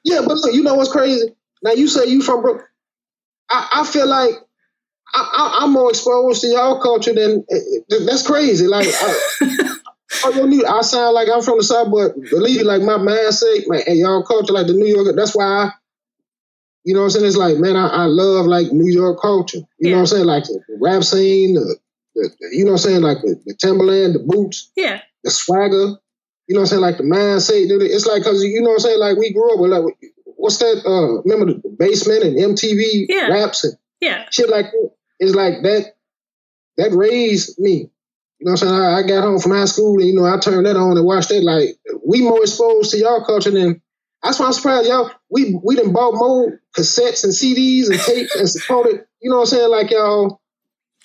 [0.03, 1.27] Yeah, but look, you know what's crazy?
[1.63, 2.65] Now you say you from Brooklyn.
[3.49, 4.33] I, I feel like
[5.13, 7.55] I, I'm more exposed to y'all culture than eh,
[7.91, 8.65] eh, that's crazy.
[8.65, 9.09] Like, I,
[10.25, 12.97] I, don't need- I sound like I'm from the south, but believe me, like my
[12.97, 15.13] mindset, man, and y'all culture, like the New Yorker.
[15.13, 15.71] That's why I,
[16.83, 17.25] you know what I'm saying?
[17.25, 19.59] It's like, man, I, I love like New York culture.
[19.79, 20.25] You know what I'm saying?
[20.25, 21.77] Like the, the rap scene, the,
[22.15, 23.01] the, you know what I'm saying?
[23.01, 25.97] Like the, the Timberland, the boots, yeah, the swagger.
[26.47, 26.81] You know what I'm saying?
[26.81, 27.67] Like the mindset.
[27.81, 28.99] It's like because you know what I'm saying.
[28.99, 29.83] Like we grew up with like
[30.25, 30.81] what's that?
[30.85, 33.27] Uh, remember the basement and MTV Yeah.
[33.27, 34.91] raps and yeah, shit like that.
[35.19, 35.93] It's like that.
[36.77, 37.91] That raised me.
[38.39, 38.73] You know what I'm saying?
[38.73, 41.05] I, I got home from high school and you know I turned that on and
[41.05, 41.43] watched that.
[41.43, 43.81] Like we more exposed to y'all culture than.
[44.23, 45.11] That's why I'm surprised y'all.
[45.29, 49.05] We we done bought more cassettes and CDs and tapes and supported.
[49.21, 49.69] You know what I'm saying?
[49.71, 50.41] Like y'all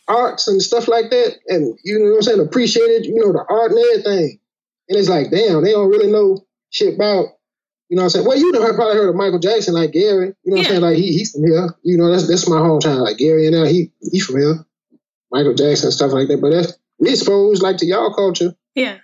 [0.08, 2.40] arts and stuff like that, and you know what I'm saying?
[2.40, 3.06] Appreciated.
[3.06, 4.38] You know the art and everything.
[4.88, 7.26] And it's like, damn, they don't really know shit about.
[7.88, 8.26] You know what I'm saying?
[8.26, 10.34] Well, you know, I probably heard of Michael Jackson, like Gary.
[10.44, 10.58] You know what Yeah.
[10.58, 10.80] I'm saying?
[10.82, 11.68] Like he, he's from here.
[11.82, 13.02] You know, that's that's my hometown.
[13.02, 14.64] Like Gary and now he he from here.
[15.32, 16.40] Michael Jackson and stuff like that.
[16.40, 18.98] But that's we exposed like to y'all culture yeah.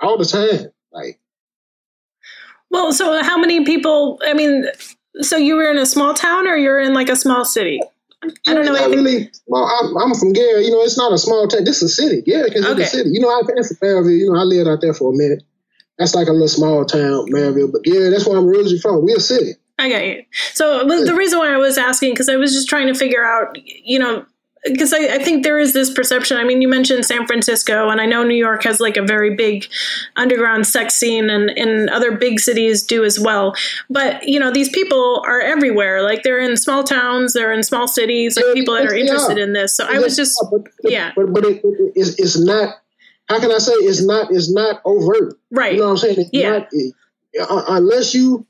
[0.00, 0.70] all the time.
[0.92, 1.18] Like
[2.72, 4.18] Well, so how many people?
[4.26, 4.64] I mean,
[5.20, 7.80] so you were in a small town or you're in like a small city?
[8.48, 9.04] I don't know It's anything.
[9.04, 9.30] really.
[9.46, 10.64] Well, I'm, I'm from Gary.
[10.64, 11.64] You know, it's not a small town.
[11.64, 12.22] This is a city.
[12.26, 12.82] Yeah, is Okay.
[12.82, 13.10] a city.
[13.12, 14.18] You know, I passed from Merrillville.
[14.18, 15.42] You know, I lived out there for a minute.
[15.98, 17.72] That's like a little small town, Merrillville.
[17.72, 19.04] But yeah, that's where I'm originally from.
[19.04, 19.52] We're a city.
[19.78, 20.24] I got you.
[20.54, 23.24] So well, the reason why I was asking because I was just trying to figure
[23.24, 24.24] out, you know,
[24.64, 26.36] because I, I think there is this perception.
[26.36, 29.34] I mean, you mentioned San Francisco, and I know New York has like a very
[29.34, 29.66] big
[30.16, 33.54] underground sex scene, and, and other big cities do as well.
[33.90, 36.02] But you know, these people are everywhere.
[36.02, 39.38] Like they're in small towns, they're in small cities, like Yeah, people that are interested
[39.38, 39.42] are.
[39.42, 39.76] in this.
[39.76, 41.12] So I was just, but, but, yeah.
[41.16, 42.76] But but it, it, it's, it's not.
[43.28, 44.30] How can I say it's not?
[44.30, 45.38] It's not overt.
[45.50, 45.72] right.
[45.74, 46.16] You know what I'm saying?
[46.18, 46.50] It's Yeah.
[46.50, 46.94] not, it-
[47.40, 48.46] uh, unless you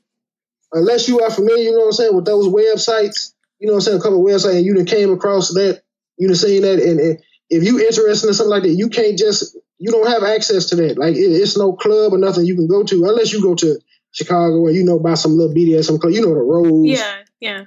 [0.73, 3.77] unless you are familiar, you know what I'm saying, with those websites, you know what
[3.77, 5.82] I'm saying, a couple of websites, and you came across that,
[6.17, 9.17] you done saying that, and, and if you interested in something like that, you can't
[9.17, 10.97] just you don't have access to that.
[10.97, 13.79] Like it, it's no club or nothing you can go to unless you go to
[14.11, 17.17] Chicago and you know about some little BDSM club, you know the Rose, yeah.
[17.39, 17.65] Yeah.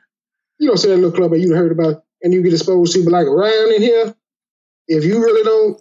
[0.59, 3.05] you don't say that little club that you heard about and you get exposed to,
[3.05, 4.15] but like around in here,
[4.89, 5.81] if you really don't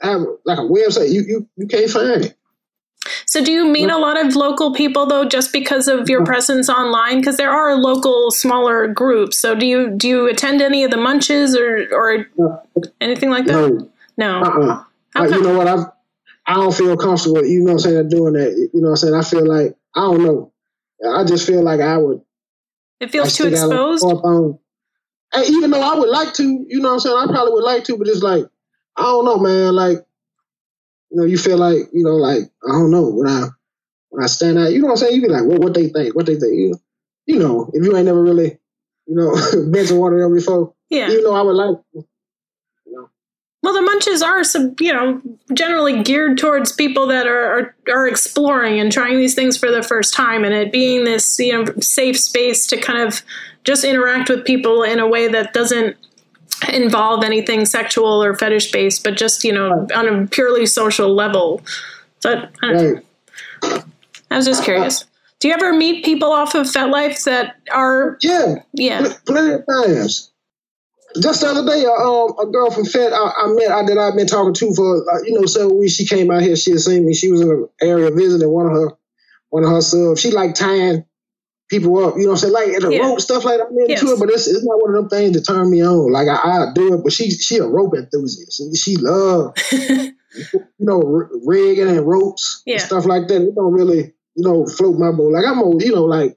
[0.00, 2.36] have like a website, you you, you can't find it.
[3.26, 6.26] So do you meet a lot of local people though, just because of your mm-hmm.
[6.26, 7.20] presence online?
[7.20, 9.38] Because there are local smaller groups.
[9.38, 12.26] So do you do you attend any of the munches or or
[13.00, 13.52] anything like that?
[13.52, 13.90] No.
[14.16, 14.42] No.
[14.42, 14.84] Uh-uh.
[15.16, 15.68] Uh, like, you know what?
[15.68, 15.84] I
[16.46, 17.44] I don't feel comfortable.
[17.44, 18.08] You know what I'm saying?
[18.08, 18.70] Doing that.
[18.72, 19.14] You know what I'm saying?
[19.14, 20.52] I feel like I don't know.
[21.06, 22.22] I just feel like I would.
[23.00, 24.00] It feels too stick out a exposed.
[24.00, 24.58] sore thumb.
[25.32, 27.16] And even though I would like to, you know what I'm saying?
[27.16, 28.46] I probably would like to, but it's like
[28.96, 29.74] I don't know, man.
[29.74, 29.98] Like
[31.14, 33.46] you know, you feel like you know, like I don't know when I
[34.10, 34.72] when I stand out.
[34.72, 35.14] You know what I'm saying?
[35.14, 36.16] You be like, well, what they think?
[36.16, 36.52] What they think?
[36.52, 36.78] You know,
[37.26, 38.58] you know, if you ain't never really,
[39.06, 39.30] you know,
[39.70, 41.08] been to one of them before, Yeah.
[41.08, 41.76] even though I would like.
[43.62, 45.22] Well, the munches are some, you know,
[45.54, 49.82] generally geared towards people that are, are, are exploring and trying these things for the
[49.82, 53.22] first time, and it being this you know safe space to kind of
[53.62, 55.96] just interact with people in a way that doesn't
[56.72, 61.62] involve anything sexual or fetish based, but just you know on a purely social level.
[62.20, 63.04] So I, right.
[64.30, 65.04] I was just curious.
[65.40, 68.16] Do you ever meet people off of FetLife that are?
[68.22, 70.30] Yeah, yeah, plenty of times
[71.20, 73.98] just the other day, uh, um, a girl from Fet I, I met, I, that
[73.98, 75.94] I've been talking to for uh, you know several weeks.
[75.94, 76.56] She came out here.
[76.56, 77.14] She had seen me.
[77.14, 78.90] She was in an area visiting one of her
[79.50, 80.20] one of her subs.
[80.20, 81.04] She like tying
[81.80, 82.14] people up.
[82.16, 82.52] You know what I'm saying?
[82.52, 83.02] Like the yeah.
[83.02, 83.68] rope stuff like that.
[83.70, 84.02] I'm into yes.
[84.02, 86.12] it, but it's, it's not one of them things that turn me on.
[86.12, 88.62] Like I, I do it, but she she a rope enthusiast.
[88.76, 90.14] She love you
[90.78, 91.00] know
[91.44, 92.74] rigging and ropes yeah.
[92.74, 93.42] and stuff like that.
[93.42, 95.32] It don't really you know float my boat.
[95.32, 96.36] Like I'm old, you know like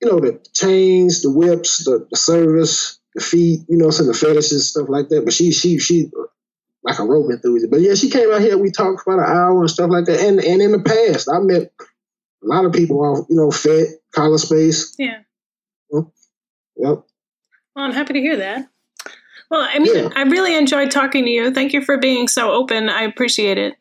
[0.00, 4.14] you know the chains, the whips, the, the service the feet, you know, some of
[4.14, 5.24] the fetishes stuff like that.
[5.24, 6.10] But she she she
[6.82, 7.70] like a rope enthusiast.
[7.70, 8.58] But yeah, she came out here.
[8.58, 10.20] We talked for about an hour and stuff like that.
[10.20, 11.72] And and in the past, I met
[12.44, 14.94] a lot of people are, you know, Fet, Collar Space.
[14.98, 15.20] Yeah.
[15.90, 16.04] Yep.
[16.76, 17.06] Well,
[17.76, 18.68] I'm happy to hear that.
[19.50, 20.08] Well, I mean, yeah.
[20.16, 21.52] I really enjoyed talking to you.
[21.52, 22.88] Thank you for being so open.
[22.88, 23.74] I appreciate it.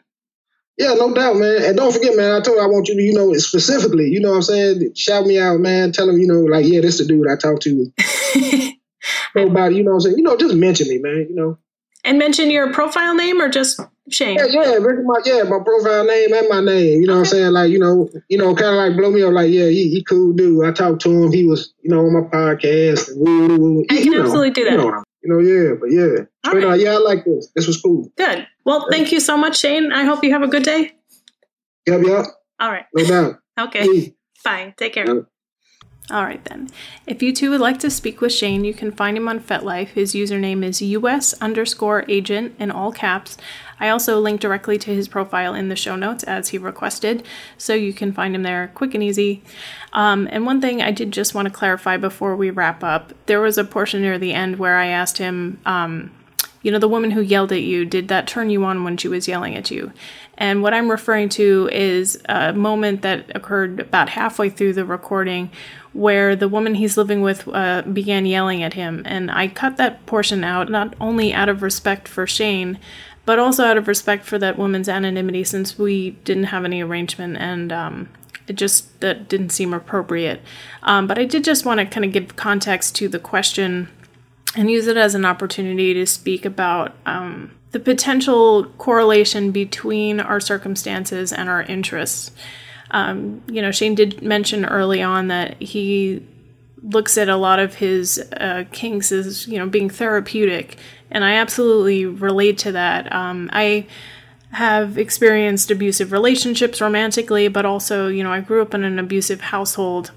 [0.78, 1.64] Yeah, no doubt, man.
[1.64, 4.20] And don't forget, man, I told you I want you to, you know, specifically, you
[4.20, 4.94] know what I'm saying?
[4.96, 5.92] Shout me out, man.
[5.92, 7.92] Tell them, you know, like, yeah, this the dude I talked to.
[9.36, 10.18] Nobody, you know what I'm saying?
[10.18, 11.58] You know, just mention me, man, you know.
[12.04, 13.80] And mention your profile name or just
[14.10, 14.38] Shane?
[14.38, 17.02] Yeah, yeah, my yeah, my profile name and my name.
[17.02, 17.20] You know okay.
[17.20, 17.52] what I'm saying?
[17.52, 20.34] Like, you know, you know, kinda like blow me up like, yeah, he, he cool
[20.34, 20.66] dude.
[20.66, 23.10] I talked to him, he was, you know, on my podcast.
[23.16, 23.86] Woo, woo, woo.
[23.90, 24.72] I can know, absolutely do that.
[24.72, 26.26] You know, you know, yeah, but yeah.
[26.46, 26.74] Uh, right.
[26.74, 27.50] out, yeah, I like this.
[27.56, 28.12] This was cool.
[28.18, 28.46] Good.
[28.66, 29.94] Well, thank you so much, Shane.
[29.94, 30.92] I hope you have a good day.
[31.88, 32.26] Yep, yep.
[32.60, 32.86] All right.
[32.94, 33.40] No doubt.
[33.60, 33.84] okay.
[33.84, 34.10] Peace.
[34.44, 34.74] Bye.
[34.78, 35.08] Take care.
[35.08, 35.26] Yep.
[36.12, 36.70] All right, then.
[37.08, 39.90] If you two would like to speak with Shane, you can find him on FetLife.
[39.90, 43.38] His username is US underscore agent in all caps.
[43.80, 47.26] I also link directly to his profile in the show notes as he requested,
[47.58, 49.44] so you can find him there quick and easy.
[49.94, 53.42] Um, and one thing I did just want to clarify before we wrap up there
[53.42, 56.12] was a portion near the end where I asked him, um,
[56.62, 59.10] you know, the woman who yelled at you, did that turn you on when she
[59.10, 59.92] was yelling at you?
[60.38, 65.52] And what I'm referring to is a moment that occurred about halfway through the recording
[65.92, 69.04] where the woman he's living with uh, began yelling at him.
[69.06, 72.80] And I cut that portion out, not only out of respect for Shane,
[73.26, 77.38] but also out of respect for that woman's anonymity since we didn't have any arrangement
[77.38, 78.10] and um,
[78.48, 80.42] it just that didn't seem appropriate.
[80.84, 83.90] Um, but I did just want to kind of give context to the question
[84.56, 90.40] and use it as an opportunity to speak about um, the potential correlation between our
[90.40, 92.32] circumstances and our interests.
[92.92, 96.26] Um, you know, Shane did mention early on that he
[96.84, 100.78] looks at a lot of his uh, kinks as you know being therapeutic,
[101.14, 103.14] and I absolutely relate to that.
[103.14, 103.86] Um, I
[104.52, 109.42] have experienced abusive relationships romantically, but also you know I grew up in an abusive
[109.42, 110.12] household,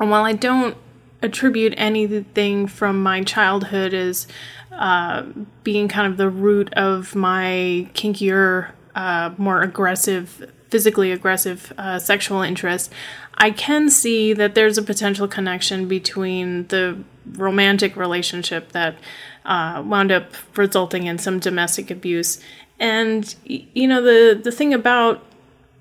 [0.00, 0.76] and while I don't
[1.22, 4.26] attribute anything from my childhood as
[4.72, 5.22] uh,
[5.62, 12.42] being kind of the root of my kinkier, uh, more aggressive, physically aggressive uh, sexual
[12.42, 12.92] interest,
[13.36, 16.98] I can see that there's a potential connection between the
[17.32, 18.96] romantic relationship that
[19.44, 22.40] uh, wound up resulting in some domestic abuse.
[22.78, 25.24] And, you know, the, the thing about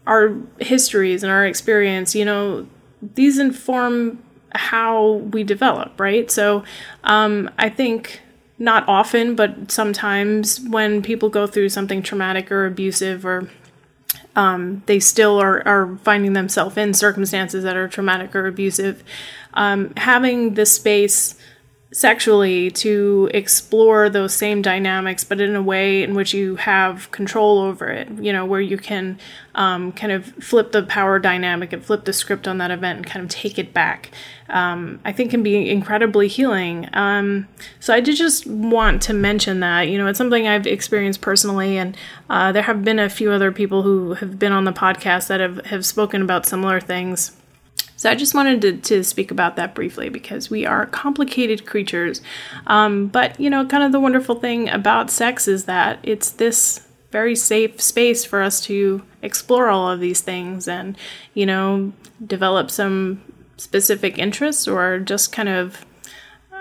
[0.05, 2.67] our histories and our experience, you know,
[3.15, 4.21] these inform
[4.53, 6.29] how we develop, right?
[6.29, 6.63] So
[7.03, 8.21] um, I think
[8.59, 13.49] not often, but sometimes when people go through something traumatic or abusive or
[14.35, 19.03] um, they still are, are finding themselves in circumstances that are traumatic or abusive,
[19.53, 21.35] um, having the space
[21.93, 27.59] sexually to explore those same dynamics, but in a way in which you have control
[27.59, 29.19] over it, you know, where you can
[29.53, 33.05] um, kind of flip the power dynamic and flip the script on that event and
[33.05, 34.09] kind of take it back,
[34.49, 36.89] um, I think can be incredibly healing.
[36.93, 37.47] Um,
[37.79, 41.77] so I did just want to mention that, you know, it's something I've experienced personally,
[41.77, 41.95] and
[42.27, 45.39] uh, there have been a few other people who have been on the podcast that
[45.39, 47.33] have, have spoken about similar things.
[48.03, 52.21] So I just wanted to, to speak about that briefly because we are complicated creatures.
[52.67, 56.85] Um, but, you know, kind of the wonderful thing about sex is that it's this
[57.11, 60.97] very safe space for us to explore all of these things and,
[61.33, 61.93] you know,
[62.27, 63.21] develop some
[63.55, 65.85] specific interests or just kind of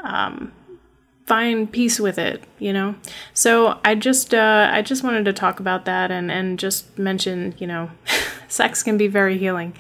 [0.04, 0.52] um,
[1.26, 2.94] find peace with it you know
[3.32, 7.54] so i just uh, i just wanted to talk about that and and just mention
[7.58, 7.88] you know
[8.48, 9.72] sex can be very healing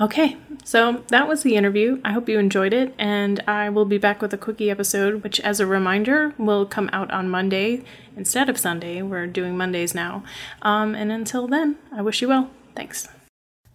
[0.00, 2.00] Okay, so that was the interview.
[2.04, 5.40] I hope you enjoyed it, and I will be back with a quickie episode, which,
[5.40, 7.82] as a reminder, will come out on Monday
[8.16, 9.02] instead of Sunday.
[9.02, 10.22] We're doing Mondays now.
[10.62, 12.48] Um, and until then, I wish you well.
[12.76, 13.08] Thanks.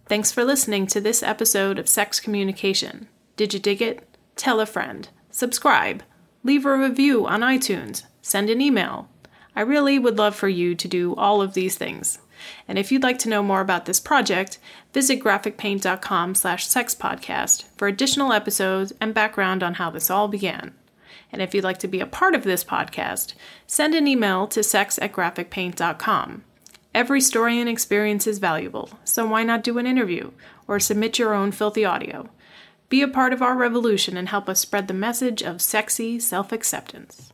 [0.06, 3.06] Thanks for listening to this episode of Sex Communication.
[3.36, 4.08] Did you dig it?
[4.34, 5.06] Tell a friend.
[5.30, 6.02] Subscribe.
[6.42, 8.04] Leave a review on iTunes.
[8.22, 9.10] Send an email.
[9.54, 12.18] I really would love for you to do all of these things.
[12.66, 14.58] And if you'd like to know more about this project,
[14.94, 20.72] visit graphicpaint.com slash sexpodcast for additional episodes and background on how this all began.
[21.32, 23.34] And if you'd like to be a part of this podcast,
[23.66, 26.44] send an email to sex at graphicpaint.com.
[26.94, 30.30] Every story and experience is valuable, so why not do an interview
[30.68, 32.30] or submit your own filthy audio?
[32.88, 36.52] Be a part of our revolution and help us spread the message of sexy self
[36.52, 37.33] acceptance.